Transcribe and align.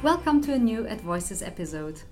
Welcome 0.00 0.42
to 0.42 0.52
a 0.52 0.58
new 0.58 0.86
Ed 0.86 1.00
Voices 1.00 1.42
episode. 1.42 2.02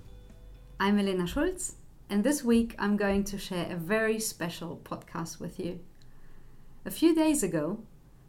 I'm 0.77 0.99
Elena 0.99 1.25
Schulz, 1.25 1.75
and 2.09 2.21
this 2.21 2.43
week 2.43 2.75
I'm 2.77 2.97
going 2.97 3.23
to 3.23 3.37
share 3.37 3.71
a 3.71 3.77
very 3.77 4.19
special 4.19 4.81
podcast 4.83 5.39
with 5.39 5.57
you. 5.57 5.79
A 6.83 6.91
few 6.91 7.15
days 7.15 7.43
ago, 7.43 7.79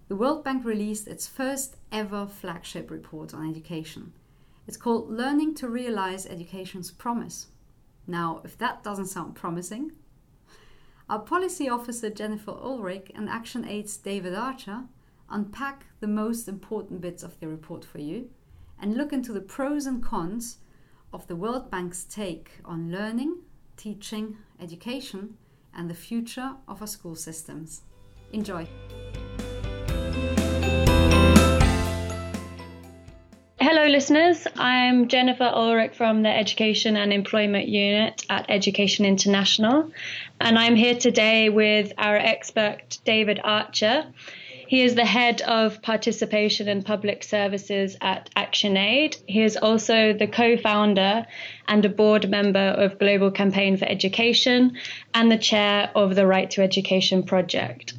the 0.08 0.16
World 0.16 0.44
Bank 0.44 0.64
released 0.64 1.08
its 1.08 1.26
first 1.26 1.76
ever 1.90 2.26
flagship 2.26 2.90
report 2.90 3.34
on 3.34 3.48
education. 3.48 4.12
It's 4.66 4.76
called 4.76 5.10
Learning 5.10 5.54
to 5.56 5.68
Realize 5.68 6.26
Education's 6.26 6.90
Promise. 6.90 7.48
Now, 8.06 8.40
if 8.44 8.56
that 8.58 8.84
doesn't 8.84 9.06
sound 9.06 9.34
promising, 9.34 9.92
our 11.08 11.18
policy 11.18 11.68
officer 11.68 12.08
Jennifer 12.08 12.52
Ulrich 12.52 13.10
and 13.14 13.28
Action 13.28 13.66
Aid's 13.66 13.96
David 13.96 14.34
Archer 14.34 14.84
unpack 15.28 15.86
the 15.98 16.06
most 16.06 16.46
important 16.46 17.00
bits 17.00 17.22
of 17.24 17.38
the 17.40 17.48
report 17.48 17.84
for 17.84 17.98
you 17.98 18.30
and 18.80 18.96
look 18.96 19.12
into 19.12 19.32
the 19.32 19.40
pros 19.40 19.86
and 19.86 20.02
cons 20.02 20.58
of 21.12 21.26
the 21.26 21.36
World 21.36 21.70
Bank's 21.70 22.04
take 22.04 22.52
on 22.64 22.92
learning, 22.92 23.38
teaching, 23.76 24.36
education, 24.60 25.36
and 25.74 25.90
the 25.90 25.94
future 25.94 26.52
of 26.68 26.80
our 26.80 26.86
school 26.86 27.16
systems. 27.16 27.82
Enjoy. 28.32 28.68
Hello, 33.58 33.86
listeners. 33.88 34.46
I'm 34.56 35.08
Jennifer 35.08 35.44
Ulrich 35.44 35.94
from 35.94 36.22
the 36.22 36.28
Education 36.28 36.96
and 36.96 37.12
Employment 37.12 37.68
Unit 37.68 38.24
at 38.28 38.46
Education 38.48 39.04
International, 39.04 39.90
and 40.40 40.58
I'm 40.58 40.76
here 40.76 40.94
today 40.94 41.48
with 41.48 41.92
our 41.98 42.16
expert 42.16 42.98
David 43.04 43.40
Archer. 43.42 44.06
He 44.66 44.82
is 44.82 44.96
the 44.96 45.04
head 45.04 45.40
of 45.42 45.80
participation 45.82 46.68
and 46.68 46.84
public 46.84 47.22
services 47.22 47.96
at 48.00 48.28
ActionAid. 48.36 49.16
He 49.26 49.42
is 49.42 49.56
also 49.56 50.12
the 50.12 50.26
co 50.26 50.56
founder 50.56 51.24
and 51.68 51.84
a 51.84 51.88
board 51.88 52.28
member 52.28 52.74
of 52.76 52.98
Global 52.98 53.30
Campaign 53.30 53.76
for 53.76 53.84
Education 53.84 54.76
and 55.14 55.30
the 55.30 55.38
chair 55.38 55.90
of 55.94 56.16
the 56.16 56.26
Right 56.26 56.50
to 56.50 56.62
Education 56.62 57.22
project. 57.22 57.94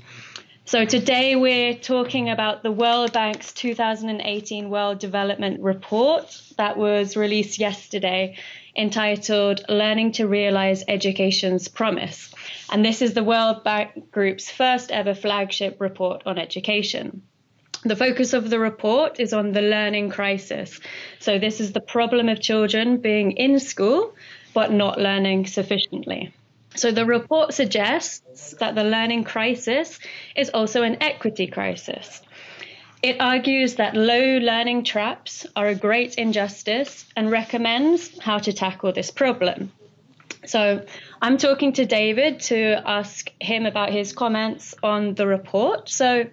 So, 0.68 0.84
today 0.84 1.38
we're 1.38 1.76
talking 1.76 2.30
about 2.30 2.62
the 2.62 2.74
World 2.74 3.14
Bank's 3.14 3.54
2018 3.54 4.70
World 4.70 5.00
Development 5.00 5.62
Report 5.62 6.26
that 6.58 6.76
was 6.76 7.16
released 7.16 7.58
yesterday 7.58 8.36
entitled 8.76 9.64
Learning 9.70 10.12
to 10.12 10.28
Realize 10.28 10.84
Education's 10.90 11.70
Promise. 11.70 12.34
And 12.70 12.84
this 12.84 13.02
is 13.02 13.14
the 13.14 13.24
World 13.24 13.64
Bank 13.64 14.12
Group's 14.12 14.52
first 14.52 14.92
ever 14.92 15.16
flagship 15.16 15.80
report 15.80 16.24
on 16.26 16.38
education. 16.38 17.22
The 17.86 17.96
focus 17.96 18.34
of 18.34 18.50
the 18.50 18.60
report 18.60 19.22
is 19.22 19.32
on 19.32 19.54
the 19.54 19.62
learning 19.62 20.10
crisis. 20.10 20.82
So, 21.20 21.40
this 21.40 21.62
is 21.62 21.72
the 21.72 21.80
problem 21.80 22.28
of 22.28 22.42
children 22.42 22.98
being 22.98 23.32
in 23.32 23.62
school 23.62 24.14
but 24.54 24.74
not 24.74 25.00
learning 25.00 25.46
sufficiently. 25.46 26.34
So, 26.78 26.92
the 26.92 27.06
report 27.06 27.54
suggests 27.54 28.54
that 28.60 28.76
the 28.76 28.84
learning 28.84 29.24
crisis 29.24 29.98
is 30.36 30.52
also 30.52 30.84
an 30.84 31.02
equity 31.02 31.48
crisis. 31.48 32.22
It 33.02 33.20
argues 33.20 33.76
that 33.76 33.96
low 33.96 34.38
learning 34.38 34.84
traps 34.84 35.48
are 35.56 35.68
a 35.68 35.76
great 35.76 36.16
injustice 36.16 37.06
and 37.16 37.32
recommends 37.32 38.20
how 38.20 38.38
to 38.40 38.54
tackle 38.54 38.92
this 38.92 39.10
problem. 39.10 39.72
So, 40.46 40.86
I'm 41.20 41.38
talking 41.38 41.74
to 41.74 41.86
David 41.86 42.42
to 42.42 42.82
ask 42.86 43.32
him 43.42 43.66
about 43.66 43.92
his 43.92 44.14
comments 44.14 44.76
on 44.84 45.16
the 45.16 45.26
report. 45.26 45.90
So, 45.90 46.28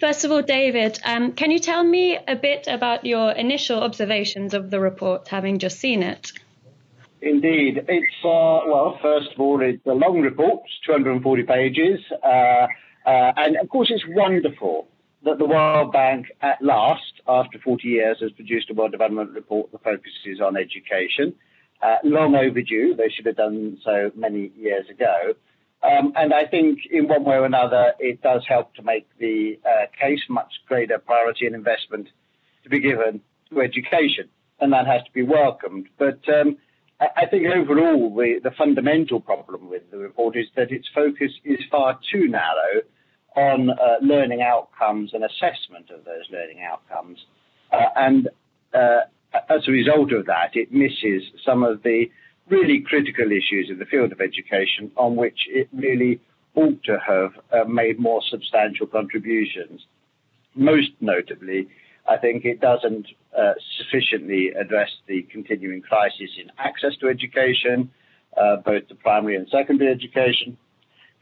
first 0.00 0.24
of 0.24 0.30
all, 0.30 0.42
David, 0.42 1.00
um, 1.04 1.32
can 1.32 1.50
you 1.50 1.58
tell 1.58 1.82
me 1.82 2.16
a 2.16 2.36
bit 2.36 2.68
about 2.68 3.04
your 3.04 3.32
initial 3.32 3.82
observations 3.82 4.54
of 4.54 4.70
the 4.70 4.78
report, 4.78 5.26
having 5.26 5.58
just 5.58 5.80
seen 5.80 6.04
it? 6.04 6.32
Indeed. 7.20 7.84
It's, 7.88 8.14
uh, 8.24 8.60
well, 8.66 8.98
first 9.02 9.28
of 9.34 9.40
all, 9.40 9.60
it's 9.60 9.84
a 9.86 9.92
long 9.92 10.20
report, 10.20 10.62
240 10.86 11.42
pages. 11.42 12.00
Uh, 12.22 12.66
uh, 13.06 13.32
and 13.36 13.56
of 13.56 13.68
course, 13.68 13.90
it's 13.90 14.04
wonderful 14.08 14.88
that 15.24 15.38
the 15.38 15.46
World 15.46 15.92
Bank, 15.92 16.26
at 16.40 16.62
last, 16.62 17.20
after 17.26 17.58
40 17.58 17.88
years, 17.88 18.18
has 18.20 18.30
produced 18.32 18.70
a 18.70 18.74
World 18.74 18.92
Development 18.92 19.30
Report 19.30 19.70
that 19.72 19.82
focuses 19.82 20.40
on 20.44 20.56
education. 20.56 21.34
Uh, 21.82 21.96
long 22.04 22.34
overdue. 22.34 22.94
They 22.96 23.08
should 23.08 23.26
have 23.26 23.36
done 23.36 23.78
so 23.84 24.10
many 24.16 24.50
years 24.56 24.88
ago. 24.88 25.34
Um, 25.82 26.12
and 26.16 26.34
I 26.34 26.44
think 26.44 26.80
in 26.90 27.06
one 27.06 27.24
way 27.24 27.36
or 27.36 27.44
another, 27.44 27.92
it 28.00 28.20
does 28.20 28.42
help 28.48 28.74
to 28.74 28.82
make 28.82 29.06
the 29.18 29.58
uh, 29.64 29.86
case 30.00 30.20
much 30.28 30.52
greater 30.66 30.98
priority 30.98 31.46
and 31.46 31.54
investment 31.54 32.08
to 32.64 32.68
be 32.68 32.80
given 32.80 33.20
to 33.50 33.60
education. 33.60 34.28
And 34.60 34.72
that 34.72 34.86
has 34.86 35.04
to 35.04 35.12
be 35.12 35.22
welcomed. 35.22 35.88
But 35.98 36.18
um, 36.28 36.56
I, 37.00 37.26
think 37.30 37.46
overall, 37.46 38.12
the, 38.14 38.40
the 38.42 38.50
fundamental 38.58 39.20
problem 39.20 39.70
with 39.70 39.88
the 39.90 39.98
report 39.98 40.36
is 40.36 40.46
that 40.56 40.72
its 40.72 40.88
focus 40.92 41.30
is 41.44 41.58
far 41.70 41.98
too 42.12 42.26
narrow 42.26 42.82
on 43.36 43.70
uh, 43.70 43.74
learning 44.02 44.42
outcomes 44.42 45.12
and 45.14 45.22
assessment 45.22 45.90
of 45.90 46.04
those 46.04 46.24
learning 46.32 46.60
outcomes. 46.68 47.18
Uh, 47.72 47.84
and 47.94 48.28
uh, 48.74 49.00
as 49.48 49.68
a 49.68 49.70
result 49.70 50.12
of 50.12 50.26
that, 50.26 50.50
it 50.54 50.72
misses 50.72 51.22
some 51.44 51.62
of 51.62 51.84
the 51.84 52.06
really 52.48 52.80
critical 52.80 53.26
issues 53.26 53.68
in 53.70 53.78
the 53.78 53.84
field 53.84 54.10
of 54.10 54.20
education 54.20 54.90
on 54.96 55.14
which 55.14 55.40
it 55.48 55.68
really 55.72 56.20
ought 56.54 56.82
to 56.82 56.98
have 57.06 57.32
uh, 57.52 57.68
made 57.68 58.00
more 58.00 58.22
substantial 58.28 58.86
contributions. 58.86 59.82
Most 60.56 60.90
notably, 61.00 61.68
I 62.08 62.16
think 62.16 62.44
it 62.44 62.60
doesn't 62.60 63.06
uh, 63.36 63.52
sufficiently 63.78 64.52
address 64.58 64.90
the 65.06 65.22
continuing 65.30 65.82
crisis 65.82 66.30
in 66.40 66.50
access 66.58 66.96
to 67.00 67.08
education, 67.08 67.90
uh, 68.36 68.56
both 68.56 68.88
to 68.88 68.94
primary 68.94 69.36
and 69.36 69.46
secondary 69.50 69.92
education. 69.92 70.56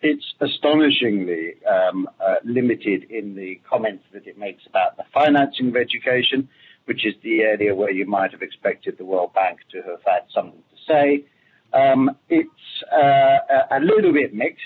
It's 0.02 0.24
astonishingly 0.40 1.54
um, 1.64 2.08
uh, 2.20 2.36
limited 2.44 3.10
in 3.10 3.34
the 3.34 3.60
comments 3.68 4.04
that 4.12 4.26
it 4.26 4.38
makes 4.38 4.62
about 4.66 4.96
the 4.96 5.04
financing 5.12 5.68
of 5.68 5.76
education, 5.76 6.48
which 6.84 7.04
is 7.04 7.14
the 7.22 7.40
area 7.40 7.74
where 7.74 7.90
you 7.90 8.06
might 8.06 8.30
have 8.32 8.42
expected 8.42 8.98
the 8.98 9.04
World 9.04 9.34
Bank 9.34 9.58
to 9.72 9.78
have 9.82 10.00
had 10.06 10.22
something 10.32 10.62
to 10.70 10.76
say. 10.86 11.24
Um, 11.72 12.16
it's 12.28 12.50
uh, 12.92 13.76
a 13.76 13.80
little 13.80 14.12
bit 14.12 14.34
mixed 14.34 14.62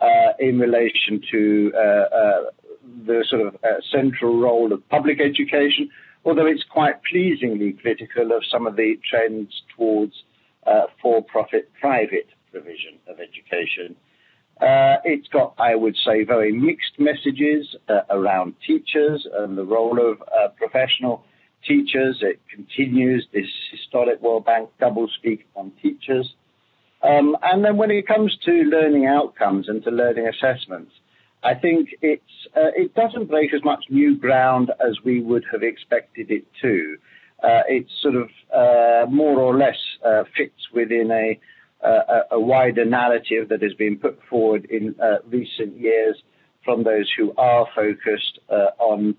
uh, 0.00 0.32
in 0.40 0.58
relation 0.58 1.22
to 1.30 1.72
uh, 1.76 2.61
the 3.06 3.24
sort 3.28 3.46
of 3.46 3.54
uh, 3.56 3.80
central 3.90 4.40
role 4.40 4.72
of 4.72 4.86
public 4.88 5.20
education, 5.20 5.90
although 6.24 6.46
it's 6.46 6.64
quite 6.70 6.96
pleasingly 7.10 7.72
critical 7.72 8.32
of 8.32 8.42
some 8.50 8.66
of 8.66 8.76
the 8.76 8.98
trends 9.08 9.62
towards 9.76 10.12
uh, 10.66 10.82
for-profit 11.00 11.70
private 11.80 12.28
provision 12.50 12.98
of 13.08 13.16
education. 13.18 13.96
Uh, 14.60 15.02
it's 15.04 15.26
got, 15.28 15.54
I 15.58 15.74
would 15.74 15.96
say, 16.04 16.24
very 16.24 16.52
mixed 16.52 16.98
messages 16.98 17.74
uh, 17.88 18.02
around 18.10 18.54
teachers 18.64 19.26
and 19.38 19.58
the 19.58 19.64
role 19.64 19.98
of 19.98 20.20
uh, 20.22 20.48
professional 20.56 21.24
teachers. 21.66 22.18
It 22.20 22.40
continues 22.54 23.26
this 23.32 23.48
historic 23.72 24.22
World 24.22 24.44
Bank 24.44 24.70
doublespeak 24.80 25.44
on 25.56 25.72
teachers. 25.82 26.32
Um, 27.02 27.36
and 27.42 27.64
then 27.64 27.76
when 27.76 27.90
it 27.90 28.06
comes 28.06 28.36
to 28.44 28.52
learning 28.52 29.06
outcomes 29.06 29.68
and 29.68 29.82
to 29.82 29.90
learning 29.90 30.28
assessments, 30.28 30.92
I 31.42 31.54
think 31.54 31.88
it's 32.00 32.22
uh, 32.56 32.70
it 32.76 32.94
doesn't 32.94 33.26
break 33.26 33.52
as 33.52 33.64
much 33.64 33.84
new 33.90 34.16
ground 34.16 34.70
as 34.80 34.98
we 35.04 35.20
would 35.20 35.44
have 35.50 35.62
expected 35.62 36.30
it 36.30 36.44
to. 36.62 36.96
Uh, 37.42 37.62
it 37.68 37.86
sort 38.00 38.14
of 38.14 38.28
uh, 38.54 39.10
more 39.10 39.40
or 39.40 39.56
less 39.56 39.78
uh, 40.06 40.22
fits 40.36 40.68
within 40.72 41.10
a, 41.10 41.40
a, 41.84 42.36
a, 42.36 42.40
wider 42.40 42.84
narrative 42.84 43.48
that 43.48 43.60
has 43.60 43.74
been 43.74 43.96
put 43.96 44.16
forward 44.30 44.64
in 44.70 44.94
uh, 45.02 45.16
recent 45.28 45.76
years 45.76 46.16
from 46.64 46.84
those 46.84 47.10
who 47.18 47.34
are 47.36 47.66
focused 47.74 48.38
uh, 48.48 48.70
on 48.78 49.16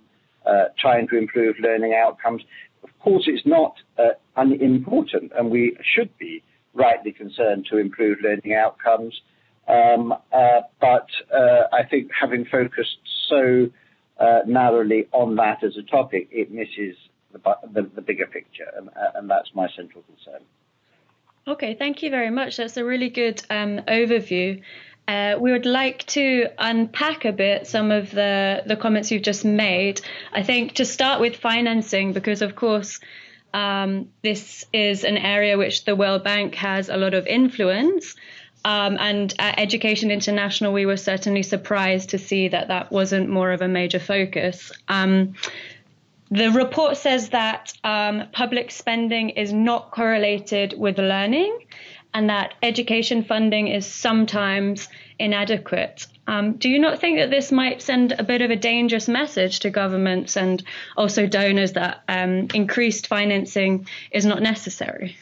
trying 0.80 1.08
to 1.10 1.18
improve 1.18 1.56
learning 1.60 1.94
outcomes. 1.94 2.42
Of 2.84 2.90
course, 3.00 3.24
it's 3.28 3.46
not 3.46 3.76
uh 3.98 4.16
unimportant, 4.36 5.32
and 5.38 5.50
we 5.52 5.78
should 5.96 6.18
be 6.18 6.44
rightly 6.74 7.12
concerned 7.12 7.68
to 7.70 7.78
improve 7.78 8.18
learning 8.24 8.54
outcomes. 8.54 9.14
Um, 9.68 10.12
uh, 10.12 10.62
but 10.82 11.08
uh, 11.34 11.64
I 11.72 11.84
think 11.90 12.12
having 12.20 12.46
focused 12.46 12.98
so 13.30 13.70
uh, 14.20 14.40
narrowly 14.46 15.08
on 15.12 15.36
that 15.38 15.64
as 15.64 15.78
a 15.78 15.84
topic, 15.84 16.28
it 16.32 16.52
misses 16.52 16.98
the, 17.32 17.40
the, 17.72 17.90
the 17.96 18.02
bigger 18.02 18.28
picture, 18.28 18.68
and, 18.78 18.90
uh, 18.90 19.12
and, 19.16 19.30
that's 19.30 19.50
my 19.56 19.68
central 19.76 20.04
concern. 20.04 20.42
Okay, 21.48 21.74
thank 21.74 22.04
you 22.04 22.10
very 22.10 22.30
much. 22.30 22.58
That's 22.58 22.78
a 22.78 22.86
really 22.86 23.10
good 23.10 23.44
um, 23.50 23.80
overview. 23.88 24.62
Uh, 25.08 25.36
we 25.40 25.52
would 25.52 25.66
like 25.66 26.06
to 26.06 26.48
unpack 26.58 27.26
a 27.26 27.34
bit 27.34 27.68
some 27.68 27.92
of 27.92 28.12
the, 28.12 28.64
the 28.66 28.78
comments 28.78 29.12
you've 29.12 29.24
just 29.24 29.44
made. 29.44 30.00
I 30.32 30.44
think 30.44 30.74
to 30.74 30.86
start 30.86 31.20
with 31.20 31.36
financing, 31.36 32.14
because 32.14 32.42
of 32.42 32.56
course, 32.56 33.00
um, 33.54 34.10
this 34.22 34.66
is 34.72 35.04
an 35.04 35.18
area 35.18 35.58
which 35.58 35.84
the 35.84 35.96
World 35.96 36.24
Bank 36.24 36.56
has 36.56 36.88
a 36.90 36.98
lot 36.98 37.14
of 37.14 37.28
influence. 37.28 38.16
Um, 38.66 38.98
and 39.00 39.34
at 39.40 39.60
Education 39.60 40.10
International, 40.12 40.72
we 40.72 40.86
were 40.86 40.98
certainly 40.98 41.44
surprised 41.44 42.10
to 42.10 42.18
see 42.18 42.48
that 42.48 42.70
that 42.70 42.92
wasn't 42.92 43.30
more 43.30 43.52
of 43.52 43.62
a 43.62 43.68
major 43.68 44.00
focus. 44.00 44.72
Um, 44.88 45.34
the 46.32 46.50
report 46.52 46.98
says 46.98 47.30
that 47.30 47.74
um, 47.84 48.24
public 48.32 48.72
spending 48.72 49.32
is 49.32 49.54
not 49.54 49.92
correlated 49.92 50.74
with 50.78 50.98
learning 50.98 51.60
and 52.14 52.30
that 52.30 52.54
education 52.62 53.24
funding 53.24 53.68
is 53.68 53.86
sometimes 53.86 54.88
inadequate. 55.20 56.08
Um, 56.28 56.54
do 56.54 56.70
you 56.70 56.80
not 56.80 57.00
think 57.00 57.18
that 57.18 57.30
this 57.30 57.52
might 57.52 57.82
send 57.82 58.14
a 58.14 58.24
bit 58.24 58.42
of 58.42 58.50
a 58.50 58.56
dangerous 58.56 59.08
message 59.08 59.60
to 59.62 59.70
governments 59.70 60.38
and 60.38 60.64
also 60.96 61.28
donors 61.28 61.74
that 61.74 62.02
um, 62.08 62.48
increased 62.54 63.08
financing 63.08 63.88
is 64.12 64.26
not 64.26 64.42
necessary? 64.42 65.18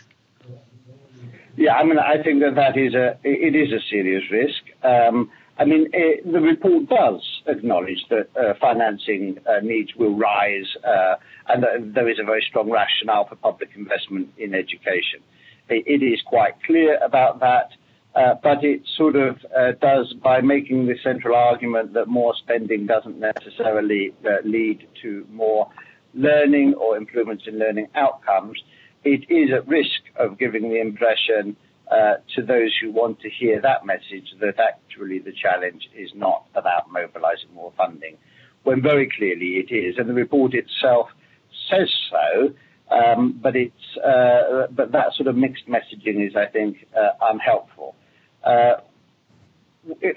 Yeah, 1.57 1.73
I 1.73 1.83
mean, 1.83 1.99
I 1.99 2.21
think 2.23 2.41
that 2.41 2.55
that 2.55 2.77
is 2.77 2.93
a 2.95 3.17
it 3.23 3.55
is 3.55 3.73
a 3.73 3.81
serious 3.89 4.23
risk. 4.31 4.63
Um, 4.83 5.29
I 5.57 5.65
mean, 5.65 5.89
it, 5.93 6.31
the 6.31 6.39
report 6.39 6.87
does 6.87 7.21
acknowledge 7.45 8.03
that 8.09 8.29
uh, 8.35 8.53
financing 8.59 9.37
uh, 9.45 9.59
needs 9.61 9.93
will 9.95 10.15
rise, 10.15 10.65
uh, 10.83 11.15
and 11.49 11.61
that 11.63 11.93
there 11.93 12.09
is 12.09 12.17
a 12.19 12.23
very 12.23 12.43
strong 12.49 12.71
rationale 12.71 13.27
for 13.27 13.35
public 13.35 13.69
investment 13.75 14.29
in 14.37 14.55
education. 14.55 15.19
it, 15.69 15.83
it 15.85 16.03
is 16.03 16.21
quite 16.25 16.53
clear 16.63 16.97
about 17.03 17.41
that, 17.41 17.71
uh, 18.15 18.35
but 18.41 18.63
it 18.63 18.81
sort 18.97 19.15
of 19.15 19.37
uh, 19.57 19.73
does 19.81 20.13
by 20.23 20.41
making 20.41 20.87
the 20.87 20.95
central 21.03 21.35
argument 21.35 21.93
that 21.93 22.07
more 22.07 22.33
spending 22.43 22.87
doesn't 22.87 23.19
necessarily 23.19 24.13
uh, 24.25 24.37
lead 24.45 24.87
to 25.01 25.27
more 25.31 25.69
learning 26.13 26.73
or 26.75 26.97
improvements 26.97 27.43
in 27.47 27.59
learning 27.59 27.87
outcomes 27.95 28.57
it 29.03 29.29
is 29.29 29.51
at 29.53 29.67
risk 29.67 30.01
of 30.17 30.37
giving 30.37 30.69
the 30.69 30.79
impression 30.79 31.55
uh, 31.91 32.15
to 32.35 32.41
those 32.41 32.73
who 32.81 32.91
want 32.91 33.19
to 33.19 33.29
hear 33.29 33.59
that 33.61 33.85
message 33.85 34.33
that 34.39 34.55
actually 34.59 35.19
the 35.19 35.33
challenge 35.33 35.89
is 35.95 36.09
not 36.15 36.45
about 36.55 36.91
mobilizing 36.91 37.53
more 37.53 37.73
funding, 37.75 38.17
when 38.63 38.81
very 38.81 39.09
clearly 39.17 39.57
it 39.57 39.73
is. 39.73 39.95
And 39.97 40.07
the 40.07 40.13
report 40.13 40.53
itself 40.53 41.09
says 41.69 41.89
so, 42.09 42.53
um, 42.95 43.39
but, 43.41 43.55
it's, 43.55 43.97
uh, 43.97 44.67
but 44.71 44.91
that 44.91 45.13
sort 45.15 45.27
of 45.27 45.35
mixed 45.35 45.67
messaging 45.67 46.25
is, 46.25 46.35
I 46.35 46.45
think, 46.45 46.85
uh, 46.95 47.11
unhelpful. 47.21 47.95
Uh, 48.43 48.75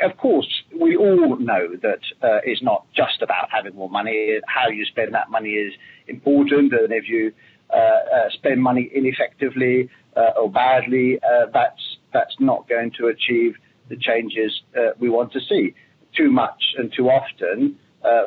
of 0.02 0.16
course, 0.19 0.48
we 0.78 0.94
all 0.94 1.37
know 1.38 1.69
that 1.80 2.00
uh, 2.22 2.40
it's 2.44 2.62
not 2.62 2.87
just 2.94 3.22
about 3.22 3.48
having 3.50 3.75
more 3.75 3.88
money. 3.88 4.38
How 4.46 4.69
you 4.69 4.84
spend 4.84 5.14
that 5.14 5.30
money 5.30 5.50
is 5.50 5.72
important, 6.06 6.72
and 6.72 6.92
if 6.92 7.08
you 7.08 7.32
spend 8.31 8.62
money 8.62 8.90
ineffectively 8.94 9.88
uh, 10.16 10.40
or 10.40 10.50
badly, 10.50 11.19
that's 11.52 11.99
that's 12.12 12.34
not 12.38 12.69
going 12.69 12.93
to 12.99 13.08
achieve 13.08 13.56
the 13.88 13.96
changes 13.96 14.62
we 14.99 15.08
want 15.08 15.32
to 15.32 15.40
see. 15.40 15.75
Too 16.16 16.31
much 16.31 16.62
and 16.78 16.93
too 16.96 17.08
often, 17.08 17.76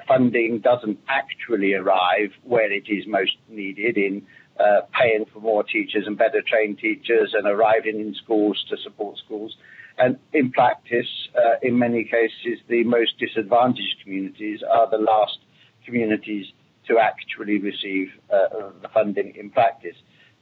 funding 0.08 0.60
doesn't 0.60 1.00
actually 1.08 1.74
arrive 1.74 2.32
where 2.44 2.72
it 2.72 2.84
is 2.88 3.06
most 3.08 3.38
needed 3.50 3.98
in 3.98 4.26
uh, 4.60 4.82
paying 5.00 5.26
for 5.32 5.40
more 5.40 5.64
teachers 5.64 6.08
and 6.08 6.18
better 6.18 6.42
trained 6.42 6.80
teachers 6.80 7.36
and 7.38 7.46
arriving 7.46 8.00
in 8.00 8.16
schools 8.16 8.58
to 8.70 8.76
support 8.84 9.16
schools. 9.24 9.56
And 10.00 10.18
in 10.34 10.52
practice, 10.52 11.08
uh, 11.36 11.58
in 11.62 11.78
many 11.78 12.04
cases, 12.04 12.60
the 12.68 12.84
most 12.84 13.20
disadvantaged 13.20 13.98
communities 14.04 14.62
are 14.68 14.90
the 14.90 14.98
last 14.98 15.38
communities 15.86 16.48
to 16.88 17.00
actually 17.00 17.60
receive 17.60 18.10
uh, 18.32 18.72
the 18.82 18.90
funding 18.94 19.34
in 19.36 19.50
practice. 19.50 19.96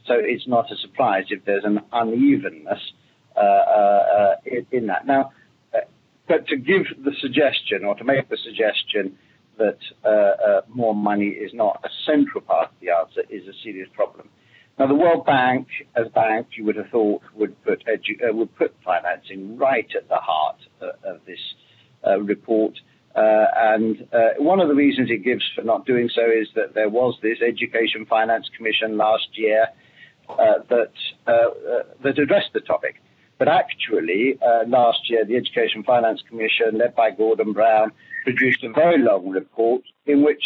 So 0.07 0.13
it's 0.18 0.47
not 0.47 0.71
a 0.71 0.75
surprise 0.77 1.25
if 1.30 1.45
there's 1.45 1.63
an 1.63 1.80
unevenness 1.92 2.80
uh, 3.36 3.39
uh, 3.39 4.36
in, 4.71 4.88
that. 4.88 5.06
Now, 5.07 5.31
uh, 5.74 5.80
but 6.27 6.47
to 6.47 6.57
give 6.57 6.83
the 7.03 7.12
suggestion 7.19 7.83
or 7.83 7.95
to 7.95 8.03
make 8.03 8.30
the 8.30 8.38
suggestion 8.44 9.18
that 9.57 9.80
uh, 10.03 10.09
uh, 10.09 10.62
more 10.69 10.94
money 10.94 11.27
is 11.27 11.51
not 11.53 11.81
a 11.83 11.89
central 12.06 12.42
part 12.42 12.69
of 12.69 12.75
the 12.81 12.92
answer 12.92 13.21
is 13.30 13.47
a 13.47 13.53
serious 13.63 13.89
problem. 13.94 14.30
Now, 14.77 14.88
the 14.88 14.95
World 14.95 15.25
Bank, 15.25 15.68
as 15.95 16.07
bank, 16.13 16.47
you 16.57 16.65
would 16.65 16.75
have 16.75 16.89
thought 16.89 17.21
would 17.33 17.62
put 17.63 17.83
edu- 17.86 18.33
would 18.33 18.56
put 18.56 18.75
financing 18.83 19.57
right 19.57 19.88
at 19.95 20.09
the 20.09 20.18
heart 20.18 20.57
of 20.81 21.21
this 21.25 21.39
report. 22.21 22.77
Uh, 23.15 23.45
and 23.56 24.07
uh, 24.12 24.31
one 24.39 24.59
of 24.59 24.67
the 24.67 24.75
reasons 24.75 25.09
it 25.09 25.23
gives 25.23 25.44
for 25.56 25.62
not 25.62 25.85
doing 25.85 26.09
so 26.13 26.23
is 26.25 26.47
that 26.56 26.73
there 26.73 26.89
was 26.89 27.17
this 27.21 27.38
Education 27.41 28.06
Finance 28.06 28.50
Commission 28.57 28.97
last 28.97 29.29
year 29.33 29.67
uh, 30.27 30.56
that 30.69 30.91
that 32.03 32.19
addressed 32.19 32.51
the 32.53 32.59
topic. 32.59 32.95
But 33.38 33.47
actually, 33.47 34.38
last 34.67 35.09
year, 35.09 35.25
the 35.25 35.35
Education 35.35 35.83
Finance 35.83 36.23
Commission, 36.27 36.77
led 36.77 36.95
by 36.95 37.12
Gordon 37.12 37.53
Brown, 37.53 37.91
produced 38.23 38.63
a 38.63 38.71
very 38.71 39.01
long 39.01 39.29
report 39.29 39.83
in 40.06 40.23
which 40.23 40.44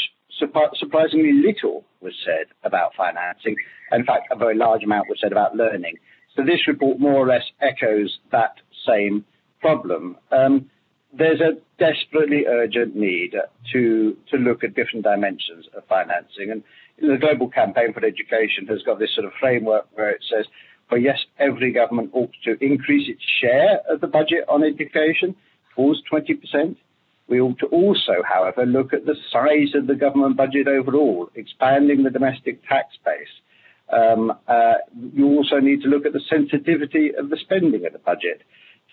surprisingly 0.76 1.34
little 1.34 1.86
was 2.02 2.14
said 2.26 2.48
about 2.64 2.94
financing. 2.96 3.56
In 3.92 4.06
fact, 4.06 4.28
a 4.32 4.36
very 4.36 4.56
large 4.56 4.84
amount 4.84 5.10
was 5.10 5.20
said 5.22 5.32
about 5.32 5.56
learning. 5.56 5.96
So 6.36 6.44
this 6.44 6.68
report 6.68 7.00
more 7.00 7.14
or 7.14 7.28
less 7.28 7.44
echoes 7.62 8.20
that 8.32 8.56
same 8.88 9.26
problem. 9.60 10.18
There's 11.12 11.42
a 11.42 11.58
desperately 11.80 12.46
urgent 12.48 12.96
need 12.96 13.34
to 13.74 14.18
to 14.32 14.38
look 14.38 14.64
at 14.64 14.76
different 14.76 15.04
dimensions 15.04 15.66
of 15.76 15.84
financing. 15.88 16.52
And 16.52 16.64
the 17.02 17.18
Global 17.18 17.50
Campaign 17.50 17.94
for 17.94 18.06
Education 18.06 18.68
has 18.68 18.82
got 18.84 19.00
this 19.00 19.14
sort 19.16 19.26
of 19.26 19.34
framework 19.40 19.88
where 19.94 20.10
it 20.10 20.24
says, 20.30 20.46
well, 20.92 21.00
yes, 21.00 21.20
every 21.38 21.72
government 21.72 22.12
ought 22.14 22.32
to 22.46 22.58
increase 22.64 23.10
its 23.10 23.22
share 23.42 23.80
of 23.90 24.02
the 24.02 24.08
budget 24.08 24.46
on 24.48 24.64
education 24.64 25.36
towards 25.76 26.02
20%. 26.12 26.76
We 27.28 27.40
ought 27.40 27.60
to 27.60 27.68
also, 27.68 28.24
however, 28.28 28.66
look 28.66 28.92
at 28.92 29.06
the 29.06 29.16
size 29.32 29.76
of 29.76 29.86
the 29.86 29.94
government 29.94 30.36
budget 30.36 30.68
overall, 30.68 31.30
expanding 31.36 32.04
the 32.04 32.10
domestic 32.10 32.68
tax 32.68 32.98
base. 33.06 33.28
Um, 33.92 34.34
uh, 34.48 34.76
you 35.14 35.28
also 35.28 35.60
need 35.60 35.82
to 35.84 35.90
look 35.90 36.06
at 36.06 36.14
the 36.14 36.22
sensitivity 36.28 37.12
of 37.16 37.30
the 37.30 37.38
spending 37.38 37.86
of 37.86 37.94
the 37.94 38.00
budget 38.00 38.42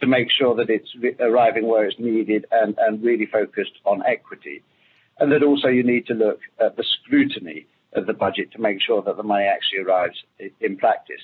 to 0.00 0.06
make 0.06 0.28
sure 0.30 0.54
that 0.56 0.68
it's 0.68 0.90
arriving 1.20 1.66
where 1.66 1.86
it's 1.86 1.98
needed 1.98 2.46
and, 2.50 2.76
and 2.78 3.02
really 3.02 3.26
focused 3.26 3.78
on 3.84 4.02
equity. 4.06 4.62
And 5.18 5.32
that 5.32 5.42
also 5.42 5.68
you 5.68 5.82
need 5.82 6.06
to 6.06 6.14
look 6.14 6.40
at 6.60 6.76
the 6.76 6.84
scrutiny 6.84 7.66
of 7.94 8.06
the 8.06 8.12
budget 8.12 8.52
to 8.52 8.60
make 8.60 8.78
sure 8.86 9.02
that 9.02 9.16
the 9.16 9.22
money 9.22 9.44
actually 9.44 9.80
arrives 9.80 10.16
in 10.60 10.76
practice. 10.76 11.22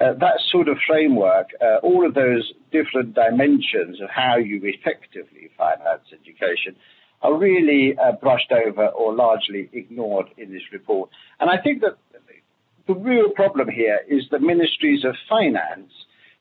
Uh, 0.00 0.14
that 0.14 0.40
sort 0.50 0.68
of 0.68 0.78
framework, 0.86 1.48
uh, 1.62 1.76
all 1.82 2.06
of 2.06 2.14
those 2.14 2.52
different 2.72 3.14
dimensions 3.14 4.00
of 4.00 4.08
how 4.10 4.36
you 4.36 4.60
effectively 4.64 5.50
finance 5.56 6.02
education 6.12 6.74
are 7.22 7.36
really 7.36 7.94
uh, 7.98 8.12
brushed 8.12 8.50
over 8.50 8.86
or 8.86 9.14
largely 9.14 9.68
ignored 9.72 10.26
in 10.38 10.50
this 10.50 10.62
report. 10.72 11.10
And 11.38 11.50
I 11.50 11.58
think 11.62 11.82
that 11.82 11.98
the 12.86 12.94
real 12.94 13.30
problem 13.30 13.68
here 13.68 14.00
is 14.08 14.24
that 14.30 14.40
ministries 14.40 15.04
of 15.04 15.14
finance 15.28 15.92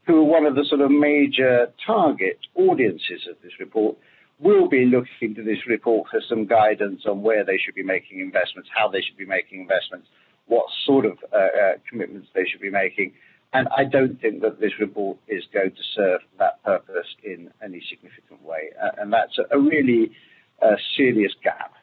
who 0.09 0.21
are 0.21 0.23
one 0.23 0.47
of 0.47 0.55
the 0.55 0.65
sort 0.67 0.81
of 0.81 0.89
major 0.89 1.67
target 1.85 2.39
audiences 2.55 3.27
of 3.29 3.35
this 3.43 3.51
report, 3.59 3.95
will 4.39 4.67
be 4.67 4.85
looking 4.85 5.35
to 5.35 5.43
this 5.43 5.67
report 5.67 6.09
for 6.09 6.19
some 6.27 6.47
guidance 6.47 7.03
on 7.07 7.21
where 7.21 7.45
they 7.45 7.59
should 7.63 7.75
be 7.75 7.83
making 7.83 8.19
investments, 8.19 8.67
how 8.73 8.87
they 8.87 9.01
should 9.01 9.17
be 9.17 9.25
making 9.25 9.61
investments, 9.61 10.07
what 10.47 10.65
sort 10.83 11.05
of 11.05 11.19
uh, 11.31 11.37
uh, 11.37 11.73
commitments 11.87 12.27
they 12.33 12.43
should 12.49 12.59
be 12.59 12.71
making. 12.71 13.13
And 13.53 13.67
I 13.77 13.83
don't 13.83 14.19
think 14.19 14.41
that 14.41 14.59
this 14.59 14.71
report 14.79 15.19
is 15.27 15.43
going 15.53 15.71
to 15.71 15.83
serve 15.95 16.21
that 16.39 16.63
purpose 16.63 17.07
in 17.23 17.51
any 17.63 17.83
significant 17.87 18.41
way. 18.43 18.71
Uh, 18.81 18.89
and 18.99 19.13
that's 19.13 19.37
a, 19.37 19.55
a 19.55 19.59
really 19.59 20.11
uh, 20.59 20.75
serious 20.97 21.33
gap. 21.43 21.73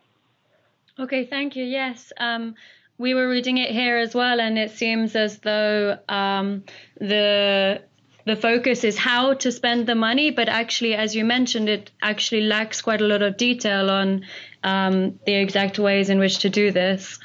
Okay, 0.99 1.26
thank 1.26 1.54
you. 1.54 1.64
Yes. 1.64 2.12
Um, 2.16 2.56
we 2.99 3.14
were 3.14 3.28
reading 3.28 3.59
it 3.59 3.71
here 3.71 3.99
as 3.99 4.16
well, 4.16 4.40
and 4.40 4.59
it 4.59 4.73
seems 4.73 5.14
as 5.14 5.38
though 5.38 5.99
um, 6.09 6.64
the 6.99 7.83
the 8.26 8.37
focus 8.37 8.83
is 8.83 8.99
how 8.99 9.35
to 9.35 9.52
spend 9.52 9.87
the 9.87 9.95
money, 9.95 10.33
but 10.33 10.49
actually, 10.49 10.95
as 10.95 11.14
you 11.14 11.25
mentioned, 11.25 11.68
it 11.68 11.92
actually 12.02 12.42
lacks 12.42 12.83
quite 12.83 13.00
a 13.00 13.04
lot 13.04 13.23
of 13.23 13.37
detail 13.37 13.88
on 13.88 14.26
um, 14.64 15.21
the 15.26 15.35
exact 15.35 15.78
ways 15.78 16.11
in 16.11 16.18
which 16.18 16.40
to 16.40 16.50
do 16.50 16.73
this. 16.73 17.21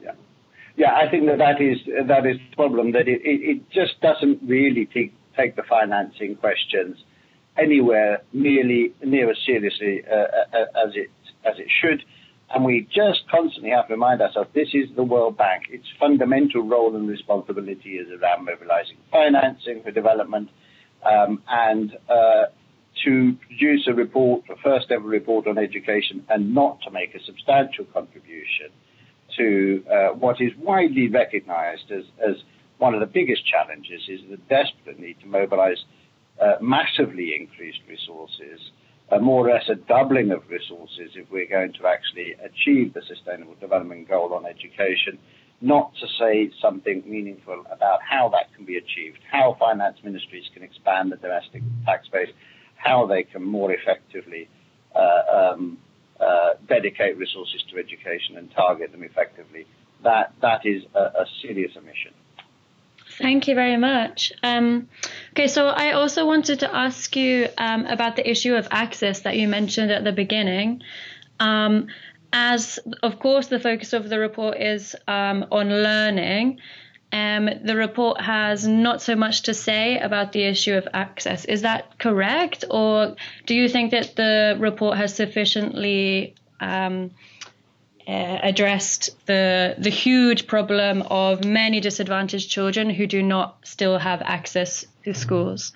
Yeah, 0.00 0.12
yeah, 0.76 0.94
I 0.94 1.10
think 1.10 1.26
that 1.26 1.38
that 1.38 1.60
is 1.60 1.78
that 2.06 2.24
is 2.26 2.38
the 2.48 2.56
problem. 2.56 2.92
That 2.92 3.08
it, 3.08 3.20
it, 3.24 3.40
it 3.50 3.70
just 3.70 4.00
doesn't 4.00 4.38
really 4.44 4.86
take 4.86 5.12
take 5.36 5.56
the 5.56 5.64
financing 5.64 6.36
questions 6.36 7.02
anywhere 7.58 8.22
nearly 8.32 8.94
near 9.02 9.30
as 9.30 9.38
seriously 9.44 10.04
uh, 10.08 10.14
uh 10.14 10.86
as 10.86 10.94
it 10.94 11.10
as 11.44 11.58
it 11.58 11.68
should. 11.68 12.04
And 12.54 12.64
we 12.64 12.86
just 12.94 13.20
constantly 13.30 13.70
have 13.70 13.88
to 13.88 13.94
remind 13.94 14.20
ourselves 14.20 14.50
this 14.54 14.68
is 14.74 14.94
the 14.94 15.02
World 15.02 15.38
Bank. 15.38 15.64
Its 15.70 15.86
fundamental 15.98 16.62
role 16.62 16.94
and 16.94 17.08
responsibility 17.08 17.96
is 17.96 18.08
around 18.20 18.44
mobilizing 18.44 18.98
financing 19.10 19.82
for 19.82 19.90
development. 19.90 20.50
um, 21.04 21.42
and 21.48 21.96
uh, 22.08 22.44
to 23.04 23.36
produce 23.46 23.86
a 23.88 23.94
report, 23.94 24.44
the 24.48 24.56
first 24.62 24.90
ever 24.90 25.06
report 25.08 25.46
on 25.46 25.58
education, 25.58 26.24
and 26.28 26.54
not 26.54 26.80
to 26.82 26.90
make 26.90 27.14
a 27.14 27.24
substantial 27.24 27.84
contribution 27.86 28.68
to 29.38 29.82
uh, 29.90 30.08
what 30.08 30.40
is 30.40 30.52
widely 30.58 31.08
recognized 31.08 31.90
as, 31.90 32.04
as 32.20 32.36
one 32.78 32.92
of 32.94 33.00
the 33.00 33.06
biggest 33.06 33.42
challenges 33.46 34.02
is 34.08 34.20
the 34.30 34.36
desperate 34.48 35.00
need 35.00 35.18
to 35.20 35.26
mobilize 35.26 35.78
uh, 36.40 36.54
massively 36.60 37.32
increased 37.38 37.80
resources, 37.88 38.60
more 39.20 39.48
or 39.48 39.52
less 39.52 39.68
a 39.68 39.74
doubling 39.74 40.30
of 40.30 40.42
resources 40.48 41.10
if 41.14 41.30
we're 41.30 41.48
going 41.48 41.72
to 41.74 41.86
actually 41.86 42.34
achieve 42.44 42.94
the 42.94 43.02
Sustainable 43.06 43.54
Development 43.60 44.08
Goal 44.08 44.32
on 44.34 44.46
education, 44.46 45.18
not 45.60 45.92
to 46.00 46.06
say 46.18 46.50
something 46.60 47.02
meaningful 47.06 47.64
about 47.70 48.00
how 48.02 48.28
that 48.30 48.54
can 48.54 48.64
be 48.64 48.76
achieved, 48.76 49.18
how 49.30 49.56
finance 49.58 49.98
ministries 50.02 50.44
can 50.54 50.62
expand 50.62 51.12
the 51.12 51.16
domestic 51.16 51.62
tax 51.84 52.08
base, 52.08 52.30
how 52.76 53.06
they 53.06 53.22
can 53.22 53.44
more 53.44 53.72
effectively 53.72 54.48
uh, 54.94 55.52
um, 55.52 55.78
uh, 56.20 56.54
dedicate 56.68 57.16
resources 57.16 57.62
to 57.70 57.78
education 57.78 58.36
and 58.36 58.50
target 58.54 58.92
them 58.92 59.02
effectively. 59.02 59.66
That 60.02 60.34
that 60.40 60.64
is 60.64 60.82
a, 60.94 60.98
a 60.98 61.26
serious 61.42 61.72
omission. 61.76 62.12
Thank 63.18 63.48
you 63.48 63.54
very 63.54 63.76
much. 63.76 64.32
Um, 64.42 64.88
okay, 65.32 65.46
so 65.46 65.68
I 65.68 65.92
also 65.92 66.26
wanted 66.26 66.60
to 66.60 66.74
ask 66.74 67.14
you 67.16 67.48
um, 67.58 67.86
about 67.86 68.16
the 68.16 68.28
issue 68.28 68.54
of 68.54 68.68
access 68.70 69.20
that 69.20 69.36
you 69.36 69.48
mentioned 69.48 69.90
at 69.90 70.04
the 70.04 70.12
beginning. 70.12 70.82
Um, 71.38 71.88
as, 72.32 72.78
of 73.02 73.18
course, 73.18 73.48
the 73.48 73.60
focus 73.60 73.92
of 73.92 74.08
the 74.08 74.18
report 74.18 74.58
is 74.58 74.96
um, 75.06 75.46
on 75.50 75.68
learning, 75.68 76.60
um, 77.12 77.50
the 77.62 77.76
report 77.76 78.20
has 78.22 78.66
not 78.66 79.02
so 79.02 79.14
much 79.14 79.42
to 79.42 79.54
say 79.54 79.98
about 79.98 80.32
the 80.32 80.44
issue 80.44 80.74
of 80.74 80.88
access. 80.94 81.44
Is 81.44 81.62
that 81.62 81.98
correct? 81.98 82.64
Or 82.70 83.16
do 83.44 83.54
you 83.54 83.68
think 83.68 83.90
that 83.90 84.16
the 84.16 84.56
report 84.58 84.96
has 84.96 85.14
sufficiently 85.14 86.34
um, 86.58 87.10
uh, 88.06 88.38
addressed 88.42 89.10
the 89.26 89.74
the 89.78 89.90
huge 89.90 90.46
problem 90.46 91.02
of 91.02 91.44
many 91.44 91.80
disadvantaged 91.80 92.50
children 92.50 92.90
who 92.90 93.06
do 93.06 93.22
not 93.22 93.58
still 93.64 93.98
have 93.98 94.22
access 94.22 94.84
to 95.04 95.14
schools? 95.14 95.72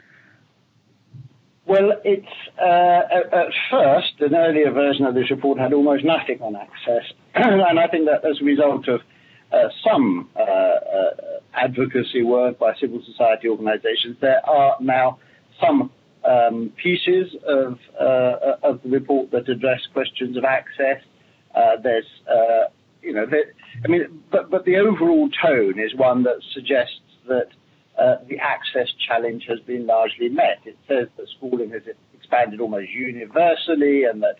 Well, 1.66 1.92
it's 2.04 2.26
uh, 2.60 3.36
at 3.36 3.52
first 3.70 4.20
an 4.20 4.34
earlier 4.34 4.70
version 4.70 5.04
of 5.04 5.14
this 5.14 5.30
report 5.30 5.58
had 5.58 5.72
almost 5.72 6.04
nothing 6.04 6.40
on 6.40 6.54
access, 6.54 7.12
and 7.34 7.78
I 7.78 7.88
think 7.88 8.06
that 8.06 8.24
as 8.24 8.40
a 8.40 8.44
result 8.44 8.86
of 8.88 9.00
uh, 9.52 9.68
some 9.84 10.28
uh, 10.36 10.40
uh, 10.40 11.10
advocacy 11.54 12.22
work 12.22 12.58
by 12.58 12.74
civil 12.80 13.02
society 13.04 13.48
organisations, 13.48 14.16
there 14.20 14.44
are 14.48 14.76
now 14.80 15.18
some 15.60 15.90
um, 16.24 16.72
pieces 16.76 17.34
of 17.46 17.78
uh, 18.00 18.56
of 18.62 18.82
the 18.82 18.88
report 18.88 19.30
that 19.30 19.48
address 19.48 19.80
questions 19.92 20.36
of 20.36 20.44
access. 20.44 21.02
Uh, 21.56 21.80
there's, 21.82 22.06
uh, 22.30 22.68
you 23.02 23.14
know, 23.14 23.26
I 23.84 23.88
mean, 23.88 24.22
but, 24.30 24.50
but 24.50 24.64
the 24.66 24.76
overall 24.76 25.30
tone 25.42 25.80
is 25.80 25.94
one 25.94 26.22
that 26.24 26.36
suggests 26.52 27.00
that 27.28 27.48
uh, 27.98 28.16
the 28.28 28.38
access 28.38 28.88
challenge 29.08 29.44
has 29.48 29.58
been 29.60 29.86
largely 29.86 30.28
met. 30.28 30.60
It 30.66 30.76
says 30.86 31.08
that 31.16 31.26
schooling 31.38 31.70
has 31.70 31.82
expanded 32.14 32.60
almost 32.60 32.90
universally 32.90 34.04
and 34.04 34.22
that, 34.22 34.36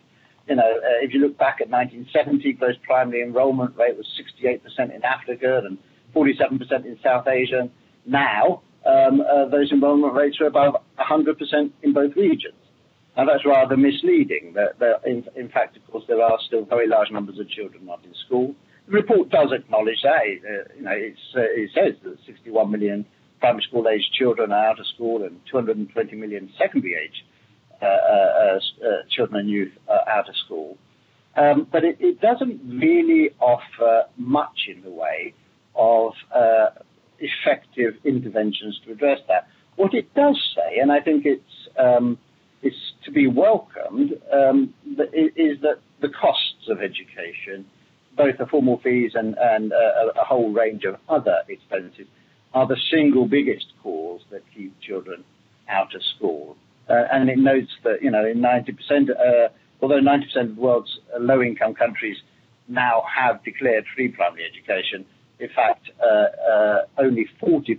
you 0.47 0.57
know, 0.57 0.63
uh, 0.63 1.01
if 1.03 1.15
you 1.15 1.21
look 1.21 1.39
back 1.39 1.59
at 1.61 1.71
1970, 1.71 2.53
gross 2.53 2.77
primary 2.85 3.23
enrollment 3.23 3.77
rate 3.77 3.97
was 3.97 4.07
68% 4.45 4.95
in 4.95 5.03
Africa 5.05 5.63
and 5.65 5.79
47% 6.15 6.85
in 6.85 6.99
South 7.03 7.27
Asia. 7.27 7.71
Now, 8.05 8.63
um, 8.85 9.23
uh, 9.23 9.49
those 9.49 9.73
enrollment 9.73 10.15
rates 10.15 10.39
are 10.41 10.47
above 10.47 10.77
100% 10.99 11.71
in 11.83 11.93
both 11.93 12.15
regions. 12.15 12.55
Now 13.17 13.25
that's 13.25 13.47
rather 13.47 13.77
misleading. 13.77 14.55
In, 15.07 15.25
in, 15.37 15.49
fact, 15.49 15.77
of 15.77 15.87
course, 15.91 16.05
there 16.07 16.23
are 16.23 16.39
still 16.47 16.65
very 16.65 16.87
large 16.87 17.11
numbers 17.11 17.39
of 17.39 17.49
children 17.49 17.87
not 17.87 18.05
in 18.05 18.15
school. 18.27 18.55
The 18.87 18.93
report 18.93 19.31
does 19.31 19.53
acknowledge 19.53 20.03
that. 20.03 20.21
Uh, 20.21 20.75
you 20.77 20.83
know, 20.83 20.91
uh, 20.91 21.41
it 21.41 21.71
says 21.75 21.95
that 22.05 22.19
61 22.27 22.71
million 22.71 23.07
primary 23.41 23.65
school 23.69 23.89
age 23.89 24.09
children 24.19 24.53
are 24.53 24.67
out 24.67 24.81
of 24.81 24.87
school 24.95 25.23
and 25.25 25.41
220 25.51 26.17
million 26.17 26.51
secondary 26.59 26.95
age 26.95 27.25
uh, 27.83 27.85
uh, 27.85 27.89
uh, 27.89 28.89
children 29.11 29.41
and 29.41 29.51
youth 29.51 29.73
are 29.89 30.09
out 30.09 30.29
of 30.29 30.35
school. 30.45 30.79
Um, 31.37 31.67
but 31.71 31.85
it, 31.85 31.99
it, 32.01 32.21
doesn't 32.21 32.61
really 32.65 33.31
offer 33.41 34.05
much 34.17 34.69
in 34.69 34.83
the 34.83 34.91
way 34.91 35.35
of 35.75 36.13
uh, 36.35 36.69
effective 37.19 37.95
interventions 38.05 38.81
to 38.87 38.93
address 38.93 39.19
that. 39.29 39.49
What 39.77 39.93
it 39.93 40.15
does 40.15 40.41
say, 40.57 40.79
and 40.79 40.91
I 40.91 41.01
think 41.01 41.27
it's 41.27 41.43
um, 41.79 42.17
to 43.07 43.13
be 43.13 43.27
welcomed 43.27 44.13
um, 44.33 44.75
is 44.85 45.61
that 45.63 45.79
the 46.03 46.09
costs 46.09 46.69
of 46.69 46.79
education, 46.83 47.65
both 48.17 48.37
the 48.39 48.47
formal 48.47 48.81
fees 48.83 49.13
and, 49.15 49.37
and 49.39 49.73
uh, 49.73 50.21
a 50.21 50.25
whole 50.25 50.53
range 50.53 50.85
of 50.85 50.97
other 51.09 51.39
expenses, 51.49 52.07
are 52.53 52.67
the 52.67 52.77
single 52.91 53.27
biggest 53.27 53.67
cause 53.83 54.21
that 54.31 54.43
keep 54.55 54.79
children 54.81 55.25
out 55.69 55.95
of 55.95 56.03
school. 56.17 56.57
Uh, 56.91 57.05
and 57.13 57.31
it 57.31 57.39
notes 57.39 57.71
that, 57.85 58.03
you 58.03 58.11
know, 58.11 58.25
in 58.27 58.39
90%, 58.39 59.11
uh, 59.11 59.49
although 59.81 60.01
90% 60.01 60.51
of 60.51 60.57
the 60.57 60.61
world's 60.61 60.99
low-income 61.19 61.75
countries 61.75 62.17
now 62.69 63.03
have 63.17 63.43
declared 63.45 63.85
free 63.95 64.09
primary 64.09 64.45
education, 64.45 65.07
in 65.39 65.49
fact, 65.55 65.91
uh, 66.01 66.51
uh, 66.51 66.79
only 66.99 67.27
40% 67.41 67.79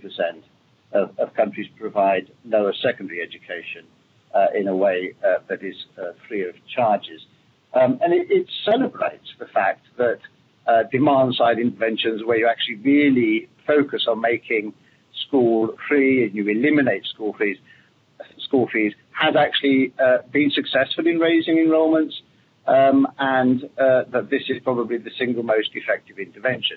of, 0.92 1.18
of 1.18 1.34
countries 1.34 1.66
provide 1.78 2.30
lower 2.44 2.72
secondary 2.82 3.20
education 3.20 3.84
in 4.54 4.68
a 4.68 4.76
way 4.76 5.14
uh, 5.24 5.38
that 5.48 5.62
is 5.62 5.74
uh, 5.98 6.12
free 6.26 6.48
of 6.48 6.54
charges. 6.74 7.20
Um, 7.74 7.98
and 8.02 8.12
it, 8.12 8.30
it, 8.30 8.46
celebrates 8.64 9.28
the 9.38 9.46
fact 9.46 9.86
that 9.98 10.18
demand 10.90 11.34
side 11.34 11.58
interventions, 11.58 12.22
where 12.24 12.38
you 12.38 12.48
actually 12.48 12.76
really 12.76 13.48
focus 13.66 14.06
on 14.08 14.20
making 14.20 14.74
school 15.26 15.74
free 15.88 16.24
and 16.24 16.34
you 16.34 16.48
eliminate 16.48 17.04
school 17.06 17.34
fees, 17.38 17.56
school 18.40 18.68
fees, 18.72 18.92
has 19.12 19.34
actually 19.36 19.92
been 20.32 20.50
successful 20.50 21.06
in 21.06 21.18
raising 21.18 21.56
enrollments. 21.56 22.12
Um, 22.66 23.06
and 23.18 23.64
uh, 23.64 24.04
that 24.12 24.28
this 24.30 24.42
is 24.50 24.58
probably 24.62 24.98
the 24.98 25.10
single 25.18 25.42
most 25.42 25.70
effective 25.72 26.18
intervention. 26.18 26.76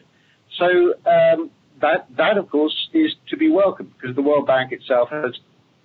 So 0.58 0.66
um, 1.06 1.52
that 1.82 2.08
that 2.16 2.38
of 2.38 2.50
course 2.50 2.76
is 2.94 3.12
to 3.30 3.36
be 3.36 3.50
welcomed 3.50 3.92
because 4.00 4.16
the 4.16 4.22
World 4.22 4.48
Bank 4.48 4.72
itself 4.72 5.10
has 5.10 5.34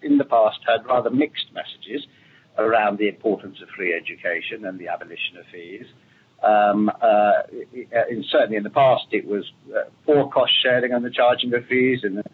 in 0.03 0.19
the 0.19 0.25
past 0.25 0.59
had 0.67 0.87
rather 0.87 1.11
mixed 1.11 1.47
messages 1.53 2.07
around 2.59 2.99
the 2.99 3.09
importance 3.09 3.59
of 3.63 3.69
free 3.77 3.95
education 3.95 4.65
and 4.65 4.79
the 4.79 4.89
abolition 4.89 5.37
of 5.39 5.45
fees. 5.53 5.87
Um, 6.43 6.91
uh, 7.01 7.43
in, 8.11 8.25
certainly 8.31 8.57
in 8.57 8.63
the 8.63 8.71
past, 8.71 9.07
it 9.11 9.27
was 9.27 9.45
uh, 9.75 9.89
for 10.05 10.31
cost 10.31 10.53
sharing 10.63 10.93
and 10.93 11.05
the 11.05 11.11
charging 11.11 11.53
of 11.55 11.65
fees 11.67 12.01
in 12.05 12.17
the 12.17 12.25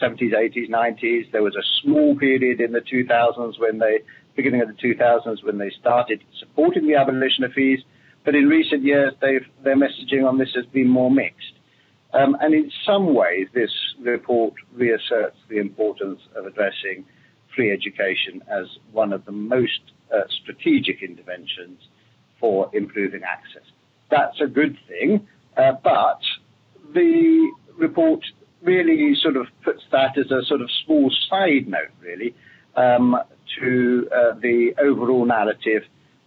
70s, 0.00 0.34
80s, 0.34 0.68
90s. 0.70 1.32
There 1.32 1.42
was 1.42 1.56
a 1.56 1.64
small 1.82 2.16
period 2.16 2.60
in 2.60 2.72
the 2.72 2.80
2000s 2.80 3.58
when 3.58 3.78
they, 3.78 4.00
beginning 4.34 4.62
of 4.62 4.68
the 4.68 4.74
2000s, 4.74 5.42
when 5.42 5.58
they 5.58 5.70
started 5.80 6.22
supporting 6.38 6.86
the 6.86 6.94
abolition 6.94 7.44
of 7.44 7.52
fees. 7.52 7.80
But 8.24 8.34
in 8.34 8.46
recent 8.46 8.82
years, 8.82 9.14
their 9.20 9.40
messaging 9.76 10.28
on 10.28 10.38
this 10.38 10.50
has 10.54 10.66
been 10.66 10.88
more 10.88 11.10
mixed. 11.10 11.52
Um, 12.16 12.36
and 12.40 12.54
in 12.54 12.70
some 12.86 13.14
ways, 13.14 13.48
this 13.52 13.70
report 14.00 14.54
reasserts 14.72 15.36
the 15.48 15.58
importance 15.58 16.20
of 16.34 16.46
addressing 16.46 17.04
free 17.54 17.72
education 17.72 18.42
as 18.48 18.66
one 18.92 19.12
of 19.12 19.24
the 19.24 19.32
most 19.32 19.80
uh, 20.14 20.20
strategic 20.42 21.02
interventions 21.02 21.80
for 22.40 22.70
improving 22.72 23.22
access. 23.22 23.64
That's 24.10 24.40
a 24.40 24.46
good 24.46 24.78
thing, 24.88 25.26
uh, 25.56 25.72
but 25.82 26.20
the 26.94 27.52
report 27.76 28.24
really 28.62 29.14
sort 29.22 29.36
of 29.36 29.46
puts 29.62 29.82
that 29.92 30.16
as 30.16 30.30
a 30.30 30.44
sort 30.46 30.60
of 30.62 30.70
small 30.84 31.10
side 31.28 31.66
note, 31.66 31.92
really, 32.00 32.34
um, 32.76 33.16
to 33.60 34.08
uh, 34.14 34.38
the 34.40 34.74
overall 34.78 35.24
narrative 35.26 35.82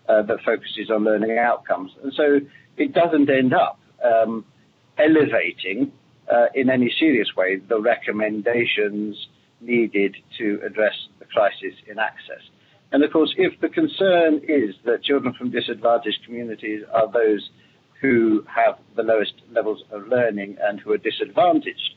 uh, 0.08 0.22
that 0.24 0.38
focuses 0.46 0.90
on 0.92 1.04
learning 1.04 1.38
outcomes. 1.38 1.92
And 2.04 2.14
so 2.16 2.40
it 2.78 2.94
doesn't 2.94 3.30
end 3.30 3.54
up 3.54 3.80
um, 4.04 4.46
elevating 5.00 5.92
uh, 6.32 6.46
in 6.54 6.70
any 6.70 6.94
serious 7.00 7.30
way 7.36 7.58
the 7.58 7.80
recommendations 7.80 9.28
needed 9.62 10.16
to 10.38 10.60
address 10.66 10.94
the 11.20 11.26
crisis 11.26 11.74
in 11.88 12.00
access. 12.00 12.42
And 12.92 13.04
of 13.04 13.12
course, 13.12 13.34
if 13.38 13.60
the 13.62 13.70
concern 13.70 14.42
is 14.48 14.76
that 14.86 15.04
children 15.04 15.34
from 15.38 15.52
disadvantaged 15.52 16.20
communities 16.26 16.82
are 16.92 17.12
those 17.12 17.50
who 18.02 18.44
have 18.48 18.80
the 18.96 19.04
lowest 19.04 19.34
levels 19.52 19.84
of 19.92 20.08
learning 20.08 20.58
and 20.62 20.80
who 20.80 20.92
are 20.92 20.98
disadvantaged 20.98 21.96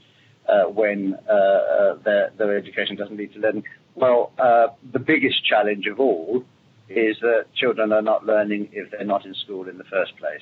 uh, 0.48 0.64
when 0.64 1.16
uh, 1.28 1.32
uh, 1.32 1.94
their, 2.04 2.30
their, 2.36 2.58
education 2.58 2.96
doesn't 2.96 3.16
lead 3.16 3.32
to 3.32 3.38
learning, 3.38 3.62
well, 3.94 4.32
uh, 4.38 4.66
the 4.92 4.98
biggest 4.98 5.44
challenge 5.46 5.86
of 5.86 6.00
all 6.00 6.44
is 6.88 7.16
that 7.20 7.46
children 7.54 7.92
are 7.92 8.02
not 8.02 8.26
learning 8.26 8.68
if 8.72 8.90
they're 8.90 9.04
not 9.04 9.24
in 9.24 9.34
school 9.34 9.68
in 9.68 9.78
the 9.78 9.84
first 9.84 10.16
place. 10.18 10.40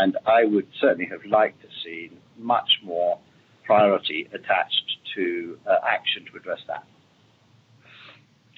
And 0.00 0.16
I 0.26 0.44
would 0.44 0.68
certainly 0.80 1.08
have 1.10 1.24
liked 1.26 1.60
to 1.62 1.68
see 1.84 2.10
much 2.38 2.70
more 2.82 3.18
priority 3.64 4.28
attached 4.32 4.88
to 5.14 5.58
uh, 5.66 5.76
action 5.86 6.24
to 6.30 6.36
address 6.38 6.60
that. 6.66 6.84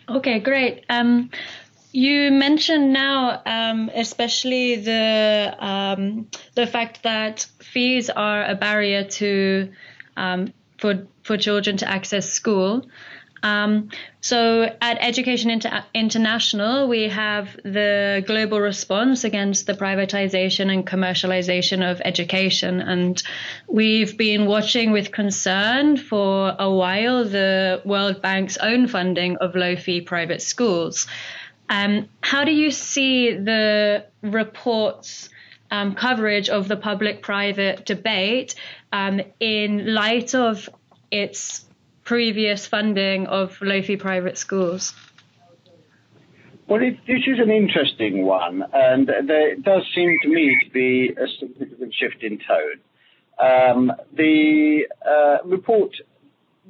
Okay, 0.09 0.39
great. 0.39 0.85
Um, 0.89 1.31
you 1.93 2.31
mentioned 2.31 2.93
now, 2.93 3.43
um, 3.47 3.91
especially 3.95 4.77
the 4.77 5.57
um, 5.59 6.29
the 6.55 6.67
fact 6.67 7.03
that 7.03 7.47
fees 7.59 8.11
are 8.11 8.45
a 8.45 8.55
barrier 8.55 9.05
to 9.21 9.73
um, 10.17 10.53
for 10.79 11.07
for 11.25 11.37
children 11.37 11.77
to 11.79 11.89
access 11.89 12.31
school. 12.31 12.87
Um, 13.45 13.91
so 14.23 14.75
at 14.81 14.97
Education 15.01 15.51
Inter- 15.51 15.85
International, 15.93 16.89
we 16.89 17.09
have 17.11 17.55
the 17.63 18.25
global 18.27 18.59
response 18.59 19.23
against 19.23 19.67
the 19.67 19.75
privatization 19.75 20.73
and 20.73 20.87
commercialization 20.87 21.89
of 21.89 22.01
education. 22.07 22.81
And 22.81 23.23
we've 23.69 24.17
been 24.17 24.47
watching 24.47 24.93
with 24.93 25.13
concern 25.13 25.99
for 25.99 26.57
a 26.59 26.71
while 26.71 27.25
the 27.25 27.83
World 27.85 28.23
Bank's 28.23 28.57
own 28.57 28.89
funding 28.89 29.37
of 29.37 29.55
low 29.55 29.77
fee 29.77 30.01
private 30.01 30.41
schools. 30.41 31.07
Um, 31.69 32.09
how 32.23 32.45
do 32.45 32.53
you 32.53 32.71
see 32.71 33.33
the 33.33 34.07
report's 34.23 35.29
um, 35.71 35.95
coverage 35.95 36.49
of 36.49 36.69
the 36.69 36.77
public 36.77 37.21
private 37.21 37.85
debate 37.85 38.55
um, 38.91 39.21
in 39.39 39.93
light 39.93 40.35
of 40.35 40.71
its 41.11 41.67
previous 42.05 42.67
funding 42.67 43.27
of 43.27 43.61
low 43.61 43.83
fee 43.83 43.97
private 43.97 44.39
schools? 44.39 44.95
Well, 46.67 46.83
it, 46.83 46.97
this 47.07 47.21
is 47.27 47.39
an 47.39 47.51
interesting 47.51 48.25
one, 48.25 48.63
and 48.73 49.07
there 49.07 49.57
does 49.57 49.83
seem 49.95 50.17
to 50.23 50.29
me 50.29 50.57
to 50.65 50.71
be 50.71 51.11
a 51.11 51.27
significant 51.39 51.95
shift 51.95 52.23
in 52.23 52.39
tone. 52.39 52.81
Um, 53.39 53.93
the 54.17 54.87
uh, 55.07 55.47
report 55.47 55.91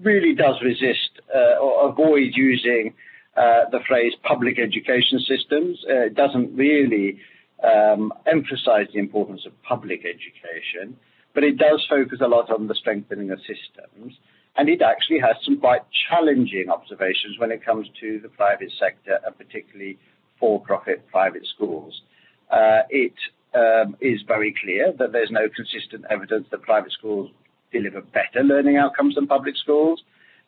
really 0.03 0.35
does 0.35 0.57
resist 0.63 1.21
uh, 1.33 1.61
or 1.63 1.91
avoid 1.91 2.33
using 2.35 2.95
uh, 3.37 3.71
the 3.71 3.81
phrase 3.87 4.13
public 4.23 4.59
education 4.59 5.21
systems. 5.21 5.79
Uh, 5.89 6.07
it 6.07 6.15
doesn't 6.15 6.57
really 6.57 7.21
um, 7.63 8.13
emphasize 8.27 8.89
the 8.93 8.99
importance 8.99 9.43
of 9.47 9.53
public 9.63 10.01
education, 10.01 10.97
but 11.35 11.45
it 11.45 11.57
does 11.57 11.85
focus 11.89 12.19
a 12.21 12.27
lot 12.29 12.51
on 12.51 12.67
the 12.67 12.75
strengthening 12.75 13.31
of 13.31 13.39
systems. 13.41 14.15
And 14.57 14.69
it 14.69 14.83
actually 14.83 15.19
has 15.19 15.37
some 15.45 15.59
quite 15.59 15.83
challenging 16.09 16.67
observations 16.71 17.39
when 17.39 17.51
it 17.51 17.65
comes 17.65 17.89
to 18.01 18.21
the 18.21 18.29
private 18.29 18.71
sector 18.79 19.19
and 19.27 19.37
particularly 19.37 19.99
for-profit 20.39 21.09
private 21.11 21.47
schools. 21.55 22.03
Uh, 22.51 22.83
it 22.89 23.15
um, 23.55 23.97
is 24.01 24.23
very 24.27 24.55
clear 24.63 24.93
that 24.99 25.13
there's 25.13 25.31
no 25.31 25.49
consistent 25.49 26.05
evidence 26.11 26.47
that 26.51 26.63
private 26.63 26.93
schools 26.93 27.31
deliver 27.73 28.01
better 28.01 28.45
learning 28.45 28.77
outcomes 28.77 29.17
than 29.17 29.27
public 29.27 29.57
schools, 29.57 30.03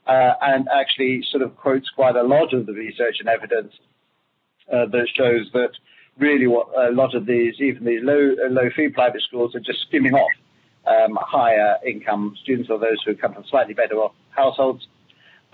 uh, 0.06 0.32
and 0.40 0.68
actually 0.72 1.22
sort 1.30 1.42
of 1.42 1.56
quotes 1.56 1.88
quite 1.90 2.14
a 2.14 2.22
lot 2.22 2.54
of 2.54 2.66
the 2.66 2.72
research 2.72 3.16
and 3.18 3.28
evidence 3.28 3.72
uh, 4.72 4.86
that 4.86 5.08
shows 5.16 5.50
that 5.52 5.70
really 6.18 6.46
what 6.46 6.68
a 6.78 6.92
lot 6.92 7.14
of 7.14 7.26
these, 7.26 7.54
even 7.60 7.84
these 7.84 8.00
low 8.02 8.34
low 8.50 8.68
fee 8.76 8.88
private 8.88 9.22
schools, 9.22 9.54
are 9.54 9.60
just 9.60 9.80
skimming 9.88 10.14
off 10.14 10.30
um, 10.86 11.18
higher 11.20 11.76
income 11.86 12.36
students 12.42 12.70
or 12.70 12.78
those 12.78 13.02
who 13.04 13.14
come 13.14 13.34
from 13.34 13.44
slightly 13.50 13.74
better 13.74 13.96
off 13.96 14.12
households, 14.30 14.86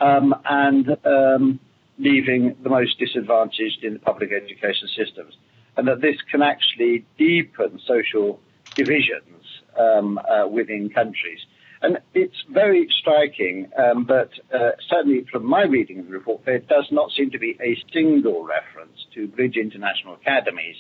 um, 0.01 0.35
and 0.45 0.89
um, 1.05 1.61
leaving 1.99 2.57
the 2.63 2.69
most 2.69 2.99
disadvantaged 2.99 3.83
in 3.83 3.95
the 3.95 3.99
public 3.99 4.31
education 4.33 4.89
systems. 4.97 5.35
And 5.77 5.89
that 5.89 6.01
this 6.01 6.17
can 6.31 6.43
actually 6.43 7.05
deepen 7.17 7.81
social 7.87 8.41
divisions 8.75 9.45
um, 9.79 10.19
uh, 10.19 10.47
within 10.49 10.91
countries. 10.91 11.41
And 11.81 11.99
it's 12.15 12.37
very 12.49 12.89
striking, 13.01 13.69
um, 13.77 14.05
but 14.05 14.31
uh, 14.55 14.71
certainly 14.89 15.27
from 15.33 15.45
my 15.45 15.65
reading 15.65 15.99
of 15.99 16.07
the 16.07 16.13
report, 16.13 16.45
there 16.45 16.61
does 16.61 16.87
not 16.93 17.11
seem 17.17 17.31
to 17.31 17.41
be 17.41 17.59
a 17.61 17.77
single 17.93 18.45
reference 18.45 19.05
to 19.15 19.27
Bridge 19.27 19.57
International 19.57 20.15
Academies, 20.15 20.77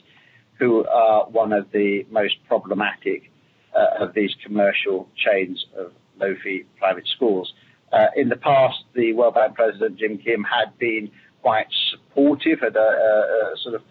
who 0.60 0.86
are 0.86 1.28
one 1.28 1.52
of 1.52 1.72
the 1.72 2.06
most 2.10 2.36
problematic 2.46 3.31
uh, 3.76 4.04
of 4.04 4.14
these 4.14 4.30
commercial 4.44 5.08
chains 5.16 5.64
of 5.78 5.92
low 6.18 6.34
fee 6.42 6.64
private 6.78 7.06
schools. 7.14 7.52
Uh, 7.92 8.06
in 8.16 8.28
the 8.28 8.36
past, 8.36 8.78
the 8.94 9.12
World 9.12 9.34
Bank 9.34 9.54
president 9.54 9.98
Jim 9.98 10.18
Kim 10.18 10.44
had 10.44 10.78
been 10.78 11.10
quite 11.42 11.66
supportive, 11.90 12.60
had 12.60 12.76
a, 12.76 12.78
a, 12.78 13.52
a 13.52 13.56
sort 13.62 13.74
of 13.74 13.82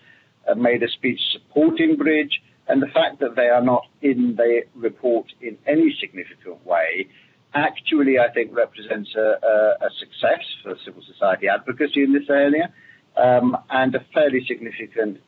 uh, 0.49 0.55
made 0.55 0.81
a 0.81 0.89
speech 0.89 1.19
supporting 1.33 1.97
Bridge, 1.97 2.41
and 2.67 2.81
the 2.81 2.87
fact 2.87 3.19
that 3.19 3.35
they 3.35 3.47
are 3.47 3.61
not 3.61 3.83
in 4.01 4.35
the 4.37 4.61
report 4.75 5.27
in 5.41 5.57
any 5.67 5.95
significant 5.99 6.65
way 6.65 7.07
actually, 7.53 8.17
I 8.17 8.31
think, 8.33 8.55
represents 8.55 9.13
a, 9.15 9.37
a 9.81 9.89
success 9.99 10.43
for 10.63 10.75
civil 10.85 11.01
society 11.05 11.47
advocacy 11.47 12.03
in 12.03 12.13
this 12.13 12.29
area 12.29 12.73
um, 13.17 13.57
and 13.69 13.93
a 13.95 14.05
fairly 14.13 14.41
significant 14.47 15.19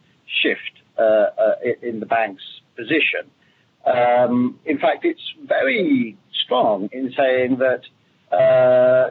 shift 0.42 0.84
uh, 0.98 1.02
uh, 1.02 1.56
in 1.82 2.00
the 2.00 2.06
bank's 2.06 2.44
position. 2.76 3.30
Um, 3.86 4.60
in 4.66 4.80
fact, 4.80 5.04
it's 5.04 5.22
very 5.46 6.18
strong 6.46 6.90
in 6.92 7.14
saying 7.18 7.58
that 7.60 7.82
uh, 8.36 9.10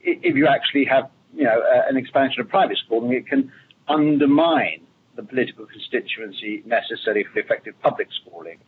if 0.00 0.34
you 0.34 0.46
actually 0.46 0.84
have, 0.86 1.10
you 1.34 1.44
know, 1.44 1.62
an 1.88 1.96
expansion 1.96 2.40
of 2.40 2.48
private 2.48 2.78
schooling, 2.84 3.12
it 3.12 3.26
can 3.26 3.52
undermine 3.88 4.80
the 5.16 5.22
political 5.22 5.66
constituency 5.66 6.62
necessary 6.66 7.24
for 7.32 7.38
effective 7.38 7.74
public 7.82 8.08
schooling, 8.20 8.58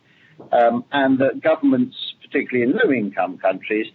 um, 0.51 0.85
and 0.91 1.19
that 1.19 1.41
governments, 1.41 1.95
particularly 2.21 2.69
in 2.69 2.77
low-income 2.77 3.37
countries, 3.37 3.87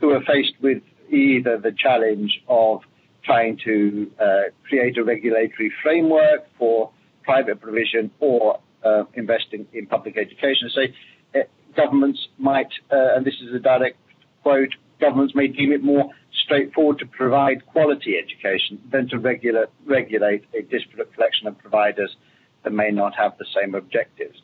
who 0.00 0.10
are 0.10 0.20
faced 0.20 0.54
with 0.60 0.82
either 1.10 1.58
the 1.58 1.72
challenge 1.72 2.42
of 2.48 2.80
trying 3.24 3.58
to 3.64 4.10
uh, 4.20 4.42
create 4.68 4.96
a 4.98 5.04
regulatory 5.04 5.72
framework 5.82 6.46
for 6.58 6.90
private 7.24 7.60
provision 7.60 8.10
or 8.20 8.60
uh, 8.86 9.04
investing 9.14 9.66
in 9.72 9.86
public 9.86 10.16
education. 10.16 10.70
Say 10.74 10.94
uh, 11.34 11.44
governments 11.76 12.20
might, 12.38 12.68
uh, 12.92 13.14
and 13.16 13.24
this 13.24 13.34
is 13.42 13.54
a 13.54 13.58
direct 13.58 13.96
quote, 14.42 14.74
governments 15.00 15.34
may 15.34 15.48
deem 15.48 15.72
it 15.72 15.82
more 15.82 16.10
straightforward 16.44 16.98
to 16.98 17.06
provide 17.06 17.66
quality 17.66 18.14
education 18.22 18.80
than 18.92 19.08
to 19.08 19.18
regulate, 19.18 19.68
regulate 19.84 20.44
a 20.54 20.62
disparate 20.62 21.12
collection 21.14 21.46
of 21.46 21.58
providers 21.58 22.14
that 22.62 22.72
may 22.72 22.90
not 22.90 23.14
have 23.16 23.32
the 23.38 23.46
same 23.60 23.74
objectives. 23.74 24.38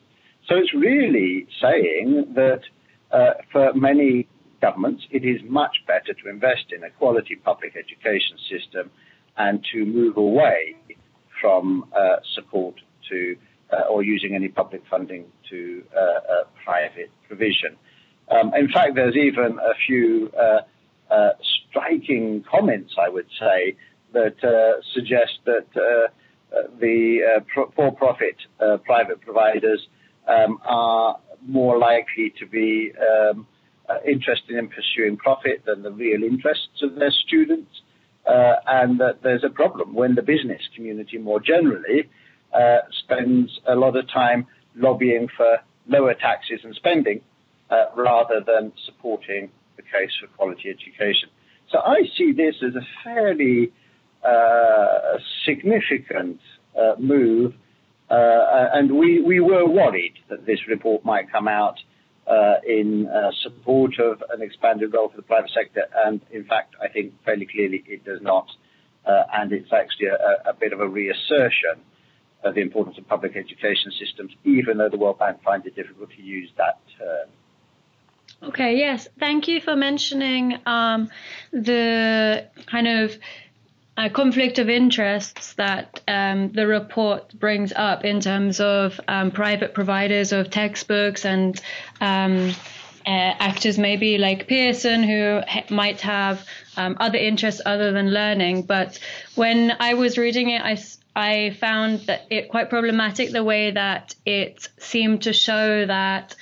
So 0.47 0.55
it's 0.55 0.73
really 0.73 1.47
saying 1.61 2.33
that 2.35 2.61
uh, 3.11 3.33
for 3.51 3.73
many 3.73 4.27
governments, 4.61 5.03
it 5.11 5.23
is 5.23 5.39
much 5.47 5.75
better 5.87 6.13
to 6.13 6.29
invest 6.29 6.65
in 6.75 6.83
a 6.83 6.89
quality 6.89 7.35
public 7.35 7.75
education 7.75 8.37
system 8.49 8.91
and 9.37 9.65
to 9.73 9.85
move 9.85 10.17
away 10.17 10.75
from 11.39 11.85
uh, 11.95 12.17
support 12.35 12.75
to 13.09 13.35
or 13.89 14.03
using 14.03 14.35
any 14.35 14.49
public 14.49 14.83
funding 14.89 15.25
to 15.49 15.83
uh, 15.95 15.99
uh, 15.99 16.43
private 16.63 17.11
provision. 17.27 17.75
Um, 18.29 18.53
in 18.53 18.69
fact, 18.69 18.95
there's 18.95 19.15
even 19.15 19.59
a 19.59 19.73
few 19.85 20.31
striking 21.69 22.43
comments, 22.49 22.93
I 22.99 23.09
would 23.09 23.27
say, 23.39 23.75
that 24.13 24.35
suggest 24.93 25.39
that 25.45 25.65
the 26.79 27.43
for-profit 27.75 28.35
private 28.85 29.21
providers 29.21 29.87
um, 30.27 30.59
are 30.65 31.19
more 31.45 31.77
likely 31.77 32.33
to 32.39 32.45
be 32.45 32.91
um, 32.97 33.47
uh, 33.89 33.95
interested 34.07 34.55
in 34.55 34.69
pursuing 34.69 35.17
profit 35.17 35.63
than 35.65 35.83
the 35.83 35.91
real 35.91 36.23
interests 36.23 36.81
of 36.81 36.95
their 36.95 37.11
students, 37.11 37.81
uh, 38.25 38.55
and 38.67 38.99
that 38.99 39.21
there's 39.21 39.43
a 39.43 39.49
problem 39.49 39.93
when 39.93 40.15
the 40.15 40.21
business 40.21 40.61
community 40.75 41.17
more 41.17 41.39
generally 41.39 42.09
uh, 42.53 42.77
spends 43.03 43.59
a 43.67 43.75
lot 43.75 43.95
of 43.95 44.07
time 44.11 44.47
lobbying 44.75 45.27
for 45.35 45.57
lower 45.87 46.13
taxes 46.13 46.59
and 46.63 46.75
spending 46.75 47.21
uh, 47.69 47.85
rather 47.95 48.41
than 48.45 48.71
supporting 48.85 49.49
the 49.75 49.81
case 49.81 50.11
for 50.21 50.27
quality 50.35 50.69
education. 50.69 51.29
So 51.71 51.79
I 51.79 52.01
see 52.17 52.31
this 52.31 52.55
as 52.65 52.75
a 52.75 52.85
fairly 53.03 53.71
uh, 54.23 55.17
significant 55.45 56.39
uh, 56.77 56.93
move, 56.99 57.53
uh, 58.09 58.69
and 58.73 58.97
we, 58.97 59.21
we 59.21 59.39
were 59.39 59.67
worried 59.67 60.13
that 60.29 60.45
this 60.45 60.59
report 60.67 61.03
might 61.03 61.31
come 61.31 61.47
out 61.47 61.75
uh, 62.27 62.55
in 62.65 63.09
support 63.41 63.99
of 63.99 64.23
an 64.31 64.41
expanded 64.41 64.93
role 64.93 65.09
for 65.09 65.17
the 65.17 65.23
private 65.23 65.51
sector, 65.53 65.83
and 66.05 66.21
in 66.31 66.45
fact, 66.45 66.75
I 66.81 66.87
think 66.87 67.13
fairly 67.25 67.47
clearly 67.47 67.83
it 67.87 68.05
does 68.05 68.21
not, 68.21 68.47
and 69.05 69.51
it's 69.51 69.73
actually 69.73 70.07
a, 70.07 70.49
a 70.49 70.53
bit 70.53 70.73
of 70.73 70.79
a 70.79 70.87
reassertion 70.87 71.81
uh, 72.43 72.51
the 72.51 72.61
importance 72.61 72.97
of 72.97 73.07
public 73.07 73.35
education 73.35 73.91
systems, 73.99 74.31
even 74.43 74.77
though 74.77 74.89
the 74.89 74.97
World 74.97 75.19
Bank 75.19 75.41
finds 75.43 75.65
it 75.65 75.75
difficult 75.75 76.09
to 76.11 76.21
use 76.21 76.49
that 76.57 76.79
term. 76.97 77.29
Okay, 78.49 78.77
yes. 78.77 79.07
Thank 79.19 79.47
you 79.47 79.61
for 79.61 79.75
mentioning 79.75 80.59
um, 80.65 81.09
the 81.51 82.45
kind 82.65 82.87
of 82.87 83.17
uh, 83.95 84.09
conflict 84.09 84.59
of 84.59 84.69
interests 84.69 85.53
that 85.53 86.01
um, 86.07 86.51
the 86.51 86.67
report 86.67 87.33
brings 87.39 87.71
up 87.73 88.03
in 88.03 88.19
terms 88.19 88.59
of 88.59 88.99
um, 89.07 89.31
private 89.31 89.73
providers 89.73 90.31
of 90.31 90.49
textbooks 90.49 91.25
and 91.25 91.61
um, 92.01 92.53
uh, 93.05 93.35
actors 93.39 93.77
maybe 93.77 94.17
like 94.17 94.47
Pearson 94.47 95.03
who 95.03 95.41
ha- 95.47 95.65
might 95.69 96.01
have 96.01 96.45
um, 96.75 96.97
other 96.99 97.17
interests 97.17 97.61
other 97.65 97.91
than 97.91 98.11
learning. 98.11 98.63
But 98.63 98.99
when 99.35 99.75
I 99.79 99.93
was 99.93 100.17
reading 100.17 100.49
it, 100.49 100.61
I, 100.61 100.77
I 101.15 101.55
found 101.59 102.01
that 102.07 102.25
it 102.29 102.49
quite 102.49 102.69
problematic 102.69 103.31
the 103.31 103.43
way 103.43 103.71
that 103.71 104.15
it 104.25 104.67
seemed 104.79 105.23
to 105.23 105.33
show 105.33 105.85
that 105.85 106.35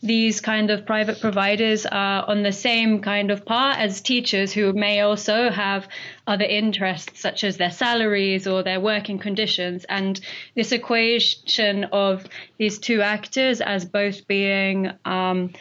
these 0.00 0.40
kind 0.40 0.70
of 0.70 0.86
private 0.86 1.20
providers 1.20 1.84
are 1.84 2.24
on 2.28 2.42
the 2.42 2.52
same 2.52 3.00
kind 3.00 3.30
of 3.32 3.44
par 3.44 3.72
as 3.72 4.00
teachers 4.00 4.52
who 4.52 4.72
may 4.72 5.00
also 5.00 5.50
have 5.50 5.88
other 6.26 6.44
interests 6.44 7.20
such 7.20 7.42
as 7.42 7.56
their 7.56 7.72
salaries 7.72 8.46
or 8.46 8.62
their 8.62 8.78
working 8.78 9.18
conditions. 9.18 9.84
And 9.88 10.20
this 10.54 10.70
equation 10.70 11.84
of 11.84 12.24
these 12.58 12.78
two 12.78 13.02
actors 13.02 13.60
as 13.60 13.84
both 13.84 14.28
being 14.28 14.92
um, 15.04 15.52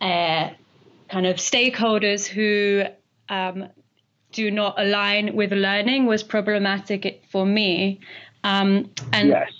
uh, 0.00 0.50
kind 1.08 1.26
of 1.26 1.36
stakeholders 1.36 2.26
who 2.26 2.82
um, 3.30 3.68
do 4.32 4.50
not 4.50 4.74
align 4.76 5.34
with 5.34 5.52
learning 5.52 6.04
was 6.04 6.22
problematic 6.22 7.23
for 7.34 7.44
me. 7.44 7.98
Um, 8.44 8.90
and 9.12 9.28
yes. 9.30 9.50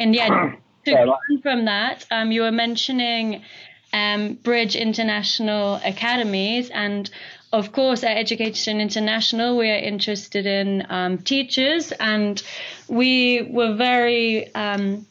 and 0.00 0.14
yeah 0.16 0.54
to 0.84 0.90
go 0.90 1.12
on. 1.12 1.42
from 1.42 1.64
that, 1.66 2.04
um, 2.10 2.32
you 2.32 2.42
were 2.42 2.50
mentioning 2.50 3.44
um, 3.92 4.34
Bridge 4.34 4.74
International 4.74 5.76
Academies, 5.84 6.70
and 6.70 7.08
of 7.52 7.70
course, 7.70 8.02
at 8.02 8.16
Education 8.16 8.80
International, 8.80 9.56
we 9.56 9.70
are 9.70 9.78
interested 9.92 10.44
in 10.44 10.84
um, 10.88 11.18
teachers, 11.18 11.92
and 11.92 12.42
we 12.88 13.42
were 13.42 13.74
very 13.76 14.52
um, 14.56 15.06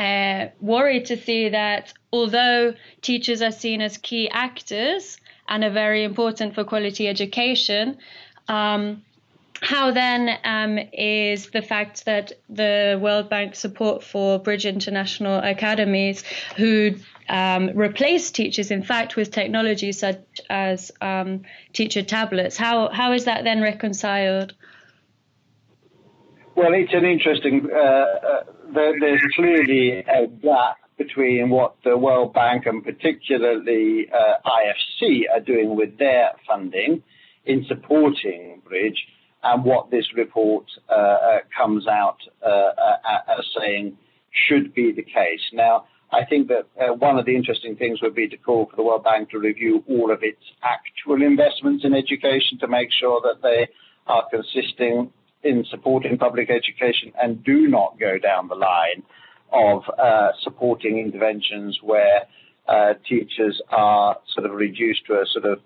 uh, 0.00 0.46
worried 0.60 1.06
to 1.06 1.16
see 1.16 1.50
that 1.50 1.92
although 2.12 2.74
teachers 3.02 3.40
are 3.40 3.52
seen 3.52 3.80
as 3.80 3.98
key 3.98 4.28
actors 4.30 5.16
and 5.48 5.62
are 5.62 5.70
very 5.70 6.02
important 6.02 6.56
for 6.56 6.64
quality 6.64 7.06
education, 7.06 7.98
um, 8.48 9.02
how 9.64 9.92
then 9.92 10.38
um, 10.44 10.78
is 10.92 11.48
the 11.50 11.62
fact 11.62 12.04
that 12.04 12.32
the 12.50 12.98
World 13.00 13.30
Bank 13.30 13.54
support 13.54 14.04
for 14.04 14.38
Bridge 14.38 14.66
International 14.66 15.38
Academies, 15.38 16.22
who 16.56 16.96
um, 17.30 17.70
replace 17.70 18.30
teachers, 18.30 18.70
in 18.70 18.82
fact, 18.82 19.16
with 19.16 19.30
technology 19.30 19.92
such 19.92 20.20
as 20.50 20.92
um, 21.00 21.42
teacher 21.72 22.02
tablets, 22.02 22.58
how 22.58 22.90
how 22.90 23.12
is 23.12 23.24
that 23.24 23.44
then 23.44 23.62
reconciled? 23.62 24.52
Well, 26.54 26.74
it's 26.74 26.92
an 26.92 27.06
interesting. 27.06 27.66
Uh, 27.72 27.78
uh, 27.78 28.42
there, 28.74 29.00
there's 29.00 29.22
clearly 29.34 30.04
a 30.06 30.26
gap 30.26 30.76
between 30.98 31.48
what 31.48 31.74
the 31.84 31.96
World 31.96 32.34
Bank 32.34 32.66
and 32.66 32.84
particularly 32.84 34.08
uh, 34.12 34.34
IFC 34.46 35.22
are 35.32 35.40
doing 35.40 35.74
with 35.74 35.98
their 35.98 36.32
funding 36.46 37.02
in 37.46 37.64
supporting 37.66 38.62
Bridge 38.68 39.06
and 39.44 39.64
what 39.64 39.90
this 39.90 40.06
report 40.16 40.64
uh, 40.88 40.92
uh, 40.92 41.38
comes 41.56 41.86
out 41.86 42.16
uh, 42.44 42.70
as 43.38 43.44
saying 43.58 43.96
should 44.48 44.74
be 44.74 44.92
the 44.92 45.02
case. 45.02 45.42
Now, 45.52 45.84
I 46.12 46.24
think 46.24 46.48
that 46.48 46.98
one 46.98 47.18
of 47.18 47.26
the 47.26 47.34
interesting 47.34 47.76
things 47.76 48.00
would 48.02 48.14
be 48.14 48.28
to 48.28 48.36
call 48.36 48.66
for 48.70 48.76
the 48.76 48.82
World 48.82 49.04
Bank 49.04 49.30
to 49.30 49.38
review 49.38 49.84
all 49.88 50.10
of 50.10 50.22
its 50.22 50.42
actual 50.62 51.22
investments 51.22 51.84
in 51.84 51.92
education 51.94 52.58
to 52.60 52.68
make 52.68 52.88
sure 52.98 53.20
that 53.22 53.42
they 53.42 53.68
are 54.06 54.24
consistent 54.30 55.12
in 55.42 55.64
supporting 55.70 56.16
public 56.18 56.50
education 56.50 57.12
and 57.20 57.44
do 57.44 57.68
not 57.68 57.98
go 58.00 58.18
down 58.18 58.48
the 58.48 58.54
line 58.54 59.02
of 59.52 59.82
uh, 60.02 60.28
supporting 60.42 60.98
interventions 60.98 61.78
where 61.82 62.22
uh, 62.66 62.94
teachers 63.08 63.60
are 63.70 64.16
sort 64.34 64.46
of 64.46 64.52
reduced 64.52 65.04
to 65.06 65.14
a 65.14 65.24
sort 65.32 65.44
of 65.44 65.58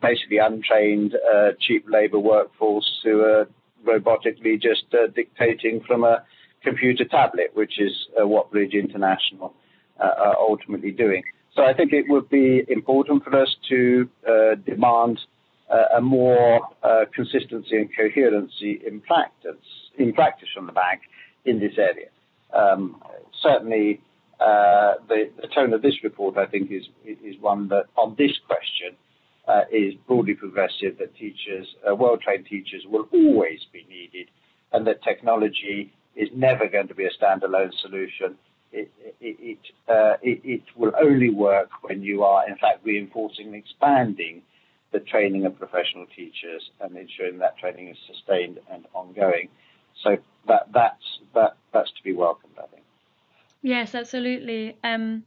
basically 0.00 0.38
untrained, 0.38 1.14
uh, 1.14 1.52
cheap 1.60 1.86
labour 1.88 2.18
workforce 2.18 3.00
who 3.04 3.20
are 3.20 3.48
robotically 3.84 4.60
just 4.60 4.84
uh, 4.92 5.06
dictating 5.14 5.80
from 5.86 6.04
a 6.04 6.24
computer 6.62 7.04
tablet, 7.04 7.50
which 7.54 7.80
is 7.80 7.92
what 8.18 8.50
Bridge 8.50 8.74
International 8.74 9.54
are 9.98 10.36
ultimately 10.38 10.92
doing. 10.92 11.22
So 11.54 11.64
I 11.64 11.74
think 11.74 11.92
it 11.92 12.04
would 12.08 12.28
be 12.28 12.62
important 12.68 13.24
for 13.24 13.36
us 13.36 13.54
to 13.68 14.08
demand 14.64 15.18
a 15.96 16.00
more 16.00 16.60
consistency 17.14 17.76
and 17.76 17.90
coherency 17.96 18.80
in 18.86 19.00
practice, 19.00 19.56
in 19.98 20.12
practice 20.12 20.48
from 20.54 20.66
the 20.66 20.72
bank 20.72 21.00
in 21.44 21.58
this 21.58 21.72
area. 21.78 22.08
Um, 22.52 23.02
certainly, 23.42 24.00
uh, 24.40 24.94
the, 25.08 25.30
the, 25.40 25.48
tone 25.48 25.72
of 25.72 25.82
this 25.82 26.02
report, 26.02 26.36
I 26.36 26.46
think, 26.46 26.70
is 26.70 26.84
is 27.04 27.40
one 27.40 27.68
that 27.68 27.84
on 27.96 28.14
this 28.18 28.32
question 28.46 28.96
uh, 29.48 29.62
is 29.72 29.94
broadly 30.06 30.34
progressive, 30.34 30.98
that 30.98 31.14
teachers, 31.16 31.66
uh, 31.88 31.94
well-trained 31.94 32.46
teachers 32.46 32.84
will 32.86 33.08
always 33.12 33.60
be 33.72 33.84
needed, 33.88 34.28
and 34.72 34.86
that 34.86 35.02
technology 35.02 35.92
is 36.14 36.28
never 36.34 36.68
going 36.68 36.88
to 36.88 36.94
be 36.94 37.04
a 37.04 37.10
standalone 37.10 37.72
solution. 37.80 38.36
It, 38.72 38.90
it, 39.20 39.58
uh, 39.86 40.14
it, 40.22 40.40
it, 40.44 40.62
will 40.76 40.92
only 40.98 41.28
work 41.28 41.68
when 41.82 42.02
you 42.02 42.22
are, 42.22 42.48
in 42.48 42.56
fact, 42.56 42.84
reinforcing 42.84 43.48
and 43.48 43.54
expanding 43.54 44.42
the 44.92 45.00
training 45.00 45.44
of 45.44 45.58
professional 45.58 46.06
teachers 46.06 46.70
and 46.80 46.96
ensuring 46.96 47.38
that 47.38 47.58
training 47.58 47.88
is 47.88 47.96
sustained 48.06 48.60
and 48.70 48.86
ongoing. 48.94 49.48
So 50.02 50.16
that, 50.48 50.68
that's, 50.72 51.04
that, 51.34 51.56
that's 51.72 51.90
to 51.90 52.02
be 52.02 52.14
welcomed, 52.14 52.54
I 52.58 52.66
think. 52.68 52.82
Yes, 53.62 53.94
absolutely. 53.94 54.76
Um, 54.82 55.24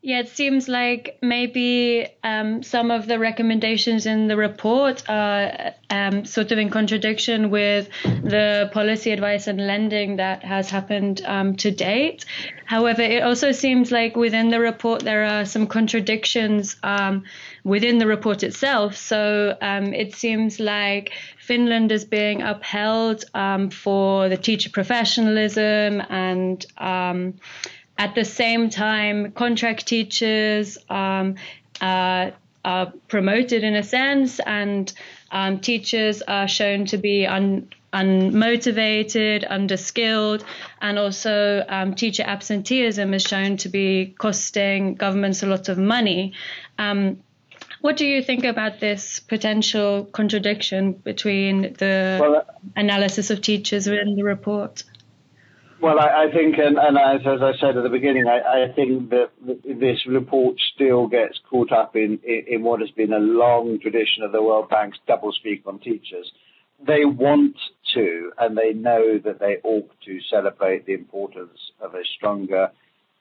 yeah, 0.00 0.20
it 0.20 0.28
seems 0.28 0.68
like 0.68 1.18
maybe 1.22 2.06
um, 2.22 2.62
some 2.62 2.92
of 2.92 3.08
the 3.08 3.18
recommendations 3.18 4.06
in 4.06 4.28
the 4.28 4.36
report 4.36 5.02
are 5.08 5.72
um, 5.90 6.24
sort 6.24 6.52
of 6.52 6.58
in 6.58 6.70
contradiction 6.70 7.50
with 7.50 7.88
the 8.04 8.70
policy 8.72 9.10
advice 9.10 9.48
and 9.48 9.66
lending 9.66 10.16
that 10.16 10.44
has 10.44 10.70
happened 10.70 11.20
um, 11.24 11.56
to 11.56 11.72
date. 11.72 12.24
However, 12.64 13.02
it 13.02 13.24
also 13.24 13.50
seems 13.50 13.90
like 13.90 14.14
within 14.14 14.50
the 14.50 14.60
report 14.60 15.02
there 15.02 15.24
are 15.24 15.44
some 15.44 15.66
contradictions 15.66 16.76
um, 16.84 17.24
within 17.64 17.98
the 17.98 18.06
report 18.06 18.44
itself. 18.44 18.96
So 18.96 19.56
um, 19.60 19.92
it 19.92 20.14
seems 20.14 20.60
like 20.60 21.12
Finland 21.38 21.90
is 21.90 22.04
being 22.04 22.42
upheld 22.42 23.24
um, 23.34 23.70
for 23.70 24.28
the 24.28 24.36
teacher 24.36 24.70
professionalism 24.70 26.02
and 26.08 26.64
at 27.98 28.14
the 28.14 28.24
same 28.24 28.70
time, 28.70 29.32
contract 29.32 29.86
teachers 29.86 30.78
um, 30.88 31.34
uh, 31.80 32.30
are 32.64 32.92
promoted 33.08 33.64
in 33.64 33.74
a 33.74 33.82
sense, 33.82 34.40
and 34.46 34.92
um, 35.32 35.58
teachers 35.58 36.22
are 36.22 36.46
shown 36.46 36.86
to 36.86 36.96
be 36.96 37.26
un- 37.26 37.68
unmotivated, 37.92 39.48
underskilled, 39.48 40.44
and 40.80 40.98
also 40.98 41.64
um, 41.68 41.94
teacher 41.94 42.22
absenteeism 42.22 43.14
is 43.14 43.22
shown 43.22 43.56
to 43.56 43.68
be 43.68 44.14
costing 44.18 44.94
governments 44.94 45.42
a 45.42 45.46
lot 45.46 45.68
of 45.68 45.76
money. 45.78 46.32
Um, 46.78 47.22
what 47.80 47.96
do 47.96 48.06
you 48.06 48.22
think 48.22 48.44
about 48.44 48.80
this 48.80 49.20
potential 49.20 50.04
contradiction 50.04 50.92
between 50.92 51.74
the 51.74 52.18
well, 52.20 52.36
uh, 52.36 52.42
analysis 52.76 53.30
of 53.30 53.40
teachers 53.40 53.86
in 53.86 54.16
the 54.16 54.22
report? 54.22 54.82
Well, 55.80 56.00
I, 56.00 56.24
I 56.24 56.32
think, 56.32 56.56
and, 56.58 56.76
and 56.76 56.98
as, 56.98 57.20
as, 57.24 57.40
I 57.40 57.52
said 57.60 57.76
at 57.76 57.84
the 57.84 57.88
beginning, 57.88 58.26
I, 58.26 58.64
I, 58.64 58.72
think 58.74 59.10
that 59.10 59.30
this 59.64 60.04
report 60.08 60.56
still 60.74 61.06
gets 61.06 61.38
caught 61.48 61.70
up 61.70 61.94
in, 61.94 62.18
in, 62.24 62.44
in, 62.48 62.62
what 62.64 62.80
has 62.80 62.90
been 62.90 63.12
a 63.12 63.20
long 63.20 63.78
tradition 63.80 64.24
of 64.24 64.32
the 64.32 64.42
World 64.42 64.68
Bank's 64.68 64.98
doublespeak 65.08 65.66
on 65.66 65.78
teachers. 65.78 66.32
They 66.84 67.04
want 67.04 67.56
to, 67.94 68.32
and 68.38 68.58
they 68.58 68.72
know 68.72 69.20
that 69.24 69.38
they 69.38 69.58
ought 69.62 69.88
to 70.04 70.18
celebrate 70.28 70.84
the 70.84 70.94
importance 70.94 71.58
of 71.80 71.94
a 71.94 72.02
stronger 72.16 72.70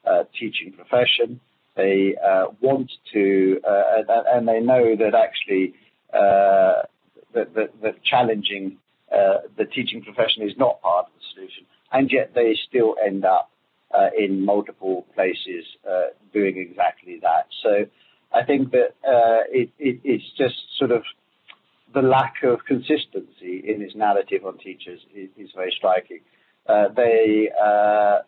uh, 0.04 0.24
teaching 0.40 0.74
profession. 0.74 1.40
They 1.76 2.16
uh, 2.16 2.46
want 2.60 2.92
to, 3.14 3.62
uh, 3.68 3.84
and, 3.98 4.28
and, 4.34 4.48
they 4.48 4.62
know 4.62 4.96
that 4.96 5.14
actually 5.14 5.76
uh, 6.12 6.88
that, 7.36 7.54
that, 7.54 7.82
that, 7.84 8.04
challenging 8.04 8.78
uh, 9.12 9.46
the 9.58 9.66
teaching 9.66 10.02
profession 10.02 10.42
is 10.42 10.54
not 10.58 10.82
part 10.82 11.06
of 11.06 11.12
the 11.14 11.26
solution 11.36 11.66
and 11.92 12.12
yet 12.12 12.32
they 12.34 12.58
still 12.68 12.96
end 13.06 13.26
up 13.26 13.50
uh, 13.94 14.10
in 14.18 14.44
multiple 14.44 15.06
places 15.16 15.66
uh, 15.90 16.08
doing 16.34 16.58
exactly 16.58 17.20
that. 17.22 17.48
So 17.64 17.86
I 18.34 18.44
think 18.44 18.72
that 18.72 18.96
uh, 19.08 19.44
it, 19.50 19.70
it, 19.80 20.02
it's 20.04 20.26
just 20.38 20.56
sort 20.78 20.92
of 20.92 21.04
the 21.94 22.02
lack 22.02 22.36
of 22.44 22.66
consistency 22.66 23.64
in 23.66 23.80
this 23.80 23.94
narrative 23.96 24.46
on 24.46 24.58
teachers 24.58 25.00
is, 25.16 25.30
is 25.38 25.50
very 25.56 25.74
striking. 25.76 26.20
Uh, 26.68 26.90
they 26.94 27.50
uh, 27.64 28.20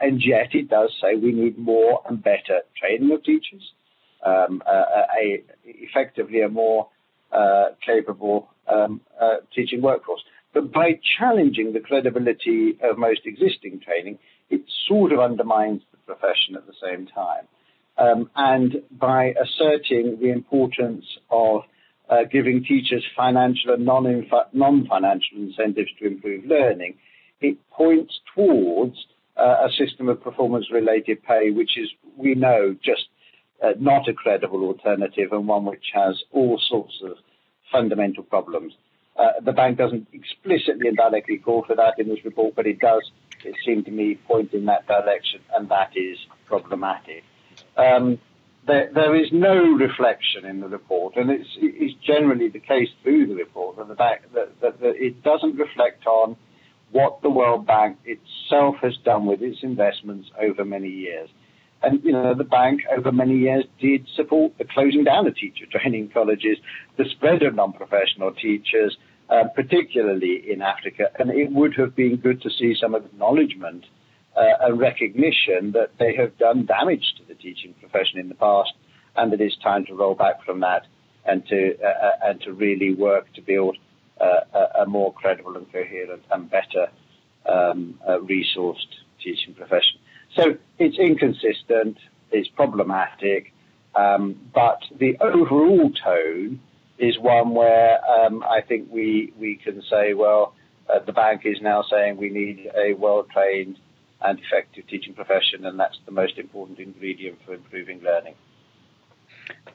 and 0.00 0.22
yet 0.24 0.54
it 0.54 0.68
does 0.68 0.92
say 1.02 1.16
we 1.16 1.32
need 1.32 1.58
more 1.58 2.00
and 2.08 2.22
better 2.22 2.60
training 2.80 3.10
of 3.10 3.24
teachers, 3.24 3.72
um, 4.24 4.62
a, 4.68 5.42
effectively 5.64 6.42
a 6.42 6.48
more 6.48 6.88
uh, 7.32 7.70
capable 7.84 8.48
um, 8.72 9.00
teaching 9.52 9.82
workforce. 9.82 10.20
But 10.56 10.72
by 10.72 10.98
challenging 11.18 11.74
the 11.74 11.80
credibility 11.80 12.78
of 12.82 12.96
most 12.96 13.20
existing 13.26 13.80
training, 13.80 14.18
it 14.48 14.62
sort 14.88 15.12
of 15.12 15.20
undermines 15.20 15.82
the 15.90 15.98
profession 15.98 16.56
at 16.56 16.66
the 16.66 16.72
same 16.82 17.06
time. 17.06 17.46
um, 17.98 18.30
and 18.36 18.82
by 18.90 19.34
asserting 19.42 20.18
the 20.20 20.30
importance 20.30 21.04
of 21.30 21.62
uh, 22.08 22.24
giving 22.30 22.64
teachers 22.64 23.04
financial 23.16 23.74
and 23.74 23.84
non-financial 23.84 25.38
incentives 25.38 25.90
to 25.98 26.06
improve 26.06 26.44
learning, 26.44 26.94
it 27.40 27.58
points 27.70 28.14
towards 28.34 28.96
uh, 29.36 29.66
a 29.66 29.68
system 29.76 30.08
of 30.08 30.22
performance-related 30.22 31.22
pay, 31.22 31.50
which 31.50 31.76
is, 31.76 31.88
we 32.16 32.34
know, 32.34 32.74
just 32.84 33.06
uh, 33.62 33.72
not 33.78 34.08
a 34.08 34.12
credible 34.12 34.62
alternative 34.64 35.32
and 35.32 35.46
one 35.48 35.64
which 35.64 35.86
has 35.94 36.14
all 36.32 36.60
sorts 36.68 36.94
of 37.02 37.12
fundamental 37.72 38.22
problems. 38.22 38.72
Uh, 39.18 39.40
the 39.42 39.52
bank 39.52 39.78
doesn't 39.78 40.06
explicitly 40.12 40.88
and 40.88 40.96
directly 40.96 41.38
call 41.38 41.64
for 41.66 41.74
that 41.74 41.98
in 41.98 42.08
this 42.08 42.24
report, 42.24 42.54
but 42.54 42.66
it 42.66 42.78
does, 42.78 43.10
it 43.44 43.54
seemed 43.64 43.84
to 43.86 43.90
me, 43.90 44.14
point 44.14 44.52
in 44.52 44.66
that 44.66 44.86
direction, 44.86 45.40
and 45.56 45.68
that 45.70 45.90
is 45.96 46.18
problematic. 46.46 47.24
Um, 47.76 48.18
there, 48.66 48.90
there 48.92 49.14
is 49.14 49.28
no 49.32 49.56
reflection 49.56 50.44
in 50.44 50.60
the 50.60 50.68
report, 50.68 51.16
and 51.16 51.30
it's, 51.30 51.48
it's 51.56 51.94
generally 52.04 52.48
the 52.48 52.58
case 52.58 52.88
through 53.02 53.28
the 53.28 53.34
report 53.34 53.76
that, 53.76 53.88
the 53.88 53.94
bank, 53.94 54.22
that, 54.34 54.60
that, 54.60 54.80
that 54.80 54.96
it 54.96 55.22
doesn't 55.22 55.56
reflect 55.56 56.06
on 56.06 56.36
what 56.90 57.22
the 57.22 57.30
World 57.30 57.66
Bank 57.66 57.98
itself 58.04 58.76
has 58.82 58.96
done 58.98 59.26
with 59.26 59.42
its 59.42 59.62
investments 59.62 60.30
over 60.38 60.64
many 60.64 60.88
years. 60.88 61.28
And, 61.86 62.02
you 62.02 62.10
know, 62.10 62.34
the 62.34 62.42
bank 62.42 62.80
over 62.96 63.12
many 63.12 63.36
years 63.36 63.64
did 63.80 64.08
support 64.16 64.58
the 64.58 64.64
closing 64.64 65.04
down 65.04 65.28
of 65.28 65.36
teacher 65.36 65.66
training 65.70 66.10
colleges, 66.12 66.58
the 66.98 67.04
spread 67.12 67.44
of 67.44 67.54
non-professional 67.54 68.32
teachers, 68.32 68.96
uh, 69.30 69.44
particularly 69.54 70.50
in 70.50 70.62
Africa. 70.62 71.04
And 71.16 71.30
it 71.30 71.52
would 71.52 71.76
have 71.76 71.94
been 71.94 72.16
good 72.16 72.42
to 72.42 72.50
see 72.50 72.74
some 72.80 72.96
acknowledgement 72.96 73.84
uh, 74.36 74.40
and 74.62 74.80
recognition 74.80 75.70
that 75.74 75.90
they 76.00 76.16
have 76.16 76.36
done 76.38 76.66
damage 76.66 77.14
to 77.18 77.24
the 77.28 77.34
teaching 77.34 77.72
profession 77.78 78.18
in 78.18 78.28
the 78.28 78.34
past 78.34 78.72
and 79.14 79.32
that 79.32 79.40
it's 79.40 79.56
time 79.58 79.86
to 79.86 79.94
roll 79.94 80.16
back 80.16 80.44
from 80.44 80.58
that 80.60 80.86
and 81.24 81.46
to, 81.46 81.76
uh, 81.84 82.10
and 82.24 82.40
to 82.40 82.52
really 82.52 82.94
work 82.94 83.32
to 83.34 83.42
build 83.42 83.76
uh, 84.20 84.40
a, 84.52 84.82
a, 84.82 84.86
more 84.86 85.12
credible 85.12 85.56
and 85.56 85.70
coherent 85.72 86.24
and 86.32 86.50
better 86.50 86.88
um, 87.48 87.96
uh, 88.08 88.18
resourced 88.18 88.90
teaching 89.22 89.54
profession. 89.54 90.00
So 90.36 90.56
it's 90.78 90.98
inconsistent, 90.98 91.96
it's 92.30 92.48
problematic, 92.48 93.52
um, 93.94 94.38
but 94.54 94.82
the 94.98 95.16
overall 95.20 95.90
tone 96.04 96.60
is 96.98 97.18
one 97.18 97.54
where 97.54 97.98
um, 98.08 98.42
I 98.42 98.60
think 98.60 98.88
we 98.90 99.32
we 99.38 99.56
can 99.56 99.82
say, 99.90 100.14
well, 100.14 100.54
uh, 100.92 100.98
the 101.04 101.12
bank 101.12 101.42
is 101.44 101.56
now 101.60 101.84
saying 101.90 102.16
we 102.16 102.30
need 102.30 102.70
a 102.76 102.92
well-trained 102.94 103.78
and 104.20 104.38
effective 104.38 104.86
teaching 104.88 105.14
profession, 105.14 105.64
and 105.64 105.78
that's 105.78 105.98
the 106.04 106.12
most 106.12 106.38
important 106.38 106.78
ingredient 106.78 107.38
for 107.44 107.54
improving 107.54 108.02
learning. 108.02 108.34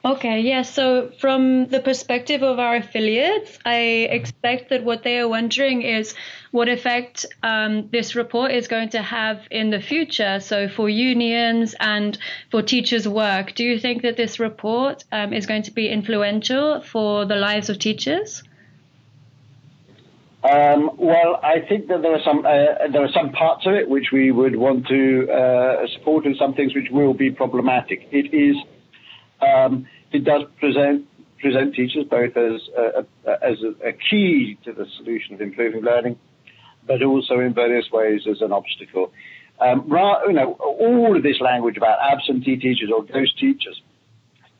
Okay, 0.04 0.40
yeah. 0.40 0.62
So, 0.62 1.12
from 1.20 1.68
the 1.68 1.78
perspective 1.78 2.42
of 2.42 2.58
our 2.58 2.74
affiliates, 2.74 3.56
I 3.64 4.08
expect 4.10 4.70
that 4.70 4.82
what 4.82 5.04
they 5.04 5.20
are 5.20 5.28
wondering 5.28 5.82
is 5.82 6.16
what 6.50 6.68
effect 6.68 7.24
um, 7.44 7.88
this 7.92 8.16
report 8.16 8.50
is 8.50 8.66
going 8.66 8.88
to 8.90 9.02
have 9.02 9.46
in 9.52 9.70
the 9.70 9.80
future. 9.80 10.40
So, 10.40 10.68
for 10.68 10.88
unions 10.88 11.76
and 11.78 12.18
for 12.50 12.62
teachers' 12.62 13.06
work, 13.06 13.54
do 13.54 13.62
you 13.62 13.78
think 13.78 14.02
that 14.02 14.16
this 14.16 14.40
report 14.40 15.04
um, 15.12 15.32
is 15.32 15.46
going 15.46 15.62
to 15.64 15.70
be 15.70 15.88
influential 15.88 16.80
for 16.80 17.24
the 17.24 17.36
lives 17.36 17.70
of 17.70 17.78
teachers? 17.78 18.42
Um, 20.42 20.90
well, 20.98 21.38
I 21.44 21.60
think 21.60 21.86
that 21.86 22.02
there 22.02 22.12
are 22.12 22.22
some 22.24 22.44
uh, 22.44 22.90
there 22.90 23.04
are 23.04 23.12
some 23.12 23.30
parts 23.30 23.64
of 23.66 23.74
it 23.74 23.88
which 23.88 24.10
we 24.12 24.32
would 24.32 24.56
want 24.56 24.88
to 24.88 25.30
uh, 25.30 25.86
support, 25.94 26.26
and 26.26 26.36
some 26.36 26.54
things 26.54 26.74
which 26.74 26.90
will 26.90 27.14
be 27.14 27.30
problematic. 27.30 28.08
It 28.10 28.34
is 28.34 28.56
um, 29.42 29.86
it 30.12 30.24
does 30.24 30.42
present 30.58 31.06
present 31.40 31.74
teachers 31.74 32.04
both 32.08 32.36
as 32.36 32.60
a, 32.78 33.00
as 33.44 33.58
a, 33.62 33.88
a, 33.88 33.92
key 33.92 34.56
to 34.64 34.72
the 34.72 34.86
solution 34.98 35.34
of 35.34 35.40
improving 35.40 35.82
learning, 35.82 36.16
but 36.86 37.02
also 37.02 37.40
in 37.40 37.52
various 37.52 37.86
ways 37.92 38.22
as 38.30 38.40
an 38.40 38.52
obstacle. 38.52 39.12
Um, 39.60 39.86
you 39.88 40.32
know, 40.34 40.56
all 40.60 41.16
of 41.16 41.22
this 41.24 41.40
language 41.40 41.76
about 41.76 41.98
absentee 42.00 42.56
teachers 42.56 42.90
or 42.94 43.02
ghost 43.02 43.38
teachers, 43.40 43.80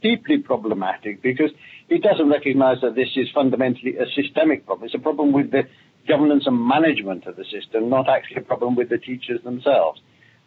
deeply 0.02 0.38
problematic 0.38 1.22
because 1.22 1.50
it 1.88 2.02
doesn't 2.02 2.28
recognise 2.28 2.78
that 2.82 2.94
this 2.94 3.08
is 3.16 3.28
fundamentally 3.32 3.96
a 3.96 4.06
systemic 4.14 4.66
problem. 4.66 4.86
It's 4.86 4.94
a 4.94 4.98
problem 4.98 5.32
with 5.32 5.50
the 5.52 5.62
governance 6.08 6.44
and 6.46 6.66
management 6.66 7.26
of 7.26 7.36
the 7.36 7.44
system, 7.44 7.88
not 7.88 8.08
actually 8.08 8.38
a 8.38 8.44
problem 8.44 8.74
with 8.74 8.88
the 8.88 8.98
teachers 8.98 9.40
themselves. 9.44 10.00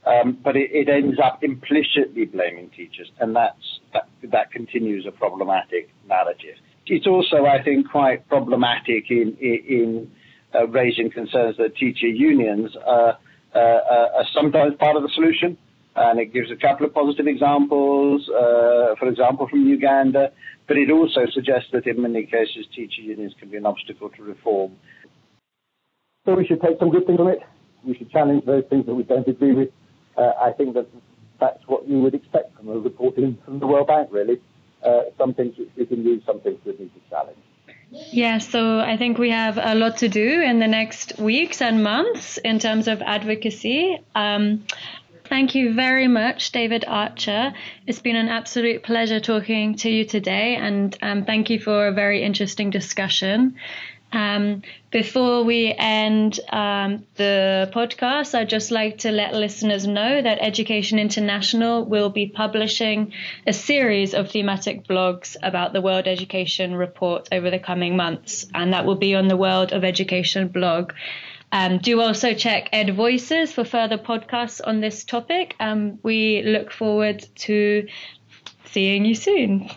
Um, 0.06 0.38
but 0.44 0.56
it, 0.56 0.70
it, 0.72 0.88
ends 0.88 1.18
up 1.24 1.44
implicitly 1.44 2.26
blaming 2.26 2.70
teachers, 2.70 3.10
and 3.20 3.36
that's, 3.36 3.80
that, 3.92 4.08
that 4.32 4.52
continues 4.52 5.08
a 5.08 5.12
problematic 5.12 5.90
narrative. 6.08 6.58
It's 6.86 7.08
also, 7.08 7.46
I 7.48 7.64
think, 7.64 7.90
quite 7.90 8.30
problematic 8.30 9.10
in, 9.10 9.36
in 9.42 10.12
uh, 10.54 10.68
raising 10.68 11.10
concerns 11.10 11.58
that 11.58 11.76
teacher 11.76 12.06
unions 12.06 12.70
are, 12.86 13.18
uh, 13.56 13.60
are 13.60 14.26
sometimes 14.32 14.76
part 14.76 14.96
of 14.96 15.02
the 15.02 15.10
solution, 15.16 15.58
and 15.96 16.20
it 16.20 16.32
gives 16.32 16.52
a 16.52 16.56
couple 16.56 16.86
of 16.86 16.94
positive 16.94 17.26
examples, 17.26 18.30
uh, 18.30 18.94
for 19.00 19.08
example, 19.10 19.48
from 19.48 19.66
Uganda, 19.66 20.32
but 20.68 20.78
it 20.78 20.92
also 20.92 21.22
suggests 21.34 21.70
that 21.74 21.88
in 21.88 22.00
many 22.00 22.28
cases 22.28 22.68
teacher 22.76 23.02
unions 23.02 23.34
can 23.40 23.50
be 23.50 23.58
an 23.58 23.66
obstacle 23.66 24.10
to 24.10 24.22
reform. 24.22 24.74
So 26.26 26.36
we 26.36 26.46
should 26.46 26.62
take 26.62 26.78
some 26.78 26.92
good 26.92 27.08
things 27.08 27.18
from 27.18 27.30
it. 27.30 27.40
We 27.84 27.96
should 27.96 28.12
challenge 28.12 28.46
those 28.46 28.66
things 28.70 28.86
that 28.86 28.94
we 28.94 29.02
don't 29.02 29.28
agree 29.28 29.54
with 29.54 29.70
uh, 30.18 30.32
I 30.42 30.52
think 30.52 30.74
that 30.76 30.88
that's 31.40 31.66
what 31.68 31.88
you 31.88 32.00
would 32.00 32.14
expect 32.14 32.56
from 32.58 32.70
a 32.70 32.78
reporting 32.78 33.38
from 33.44 33.60
the 33.60 33.68
World 33.68 33.88
Bank, 33.88 34.10
really. 34.12 34.42
Uh, 34.84 35.02
some 35.18 35.34
things 35.34 35.58
which 35.58 35.70
we 35.76 35.86
can 35.86 36.04
use, 36.04 36.24
some 36.26 36.40
things 36.42 36.60
we 36.66 36.72
need 36.74 36.92
to 36.94 37.10
challenge. 37.10 37.38
Yeah, 37.90 38.40
so 38.40 38.80
I 38.80 38.98
think 38.98 39.18
we 39.18 39.32
have 39.32 39.58
a 39.58 39.76
lot 39.76 39.98
to 39.98 40.10
do 40.10 40.42
in 40.42 40.60
the 40.60 40.68
next 40.68 41.18
weeks 41.18 41.62
and 41.62 41.84
months 41.84 42.38
in 42.38 42.60
terms 42.60 42.88
of 42.88 43.02
advocacy. 43.02 44.00
Um, 44.14 44.66
Thank 45.28 45.56
you 45.56 45.74
very 45.74 46.08
much, 46.08 46.52
David 46.52 46.86
Archer. 46.88 47.54
It's 47.88 48.00
been 48.00 48.16
an 48.16 48.30
absolute 48.30 48.84
pleasure 48.84 49.20
talking 49.20 49.76
to 49.78 49.90
you 49.90 50.06
today, 50.06 50.56
and 50.56 50.96
um, 51.02 51.26
thank 51.26 51.50
you 51.50 51.60
for 51.60 51.88
a 51.88 51.92
very 51.92 52.22
interesting 52.22 52.70
discussion. 52.70 53.56
Um, 54.12 54.62
before 54.92 55.44
we 55.44 55.74
end 55.78 56.40
um, 56.50 57.06
the 57.16 57.70
podcast, 57.74 58.34
I'd 58.34 58.48
just 58.48 58.72
like 58.72 59.00
to 59.00 59.12
let 59.12 59.34
listeners 59.34 59.86
know 59.86 60.22
that 60.22 60.38
Education 60.40 61.00
International 61.00 61.84
will 61.84 62.10
be 62.10 62.28
publishing 62.28 63.12
a 63.46 63.52
series 63.52 64.14
of 64.14 64.32
thematic 64.32 64.88
blogs 64.88 65.36
about 65.44 65.74
the 65.74 65.82
World 65.82 66.08
Education 66.08 66.76
Report 66.76 67.28
over 67.32 67.52
the 67.52 67.60
coming 67.60 67.98
months, 67.98 68.46
and 68.54 68.74
that 68.74 68.86
will 68.86 68.96
be 68.96 69.16
on 69.16 69.28
the 69.28 69.38
World 69.38 69.74
of 69.74 69.84
Education 69.84 70.48
blog. 70.48 70.94
Um, 71.52 71.78
do 71.80 72.02
also 72.02 72.34
check 72.34 72.70
Ed 72.72 72.96
Voices 72.96 73.52
for 73.52 73.64
further 73.66 73.98
podcasts 73.98 74.62
on 74.64 74.82
this 74.82 75.04
topic. 75.04 75.56
We 76.04 76.42
look 76.44 76.72
forward 76.72 77.26
to 77.36 77.88
seeing 78.66 79.06
you 79.06 79.16
soon. 79.16 79.70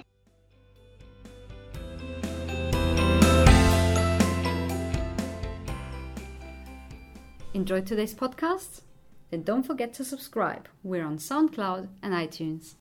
Enjoyed 7.59 7.87
today's 7.87 8.15
podcast? 8.15 8.83
Then 9.33 9.43
don't 9.43 9.65
forget 9.65 9.93
to 9.95 10.05
subscribe. 10.05 10.69
We're 10.85 11.05
on 11.05 11.19
SoundCloud 11.19 11.89
and 12.05 12.15
iTunes. 12.15 12.77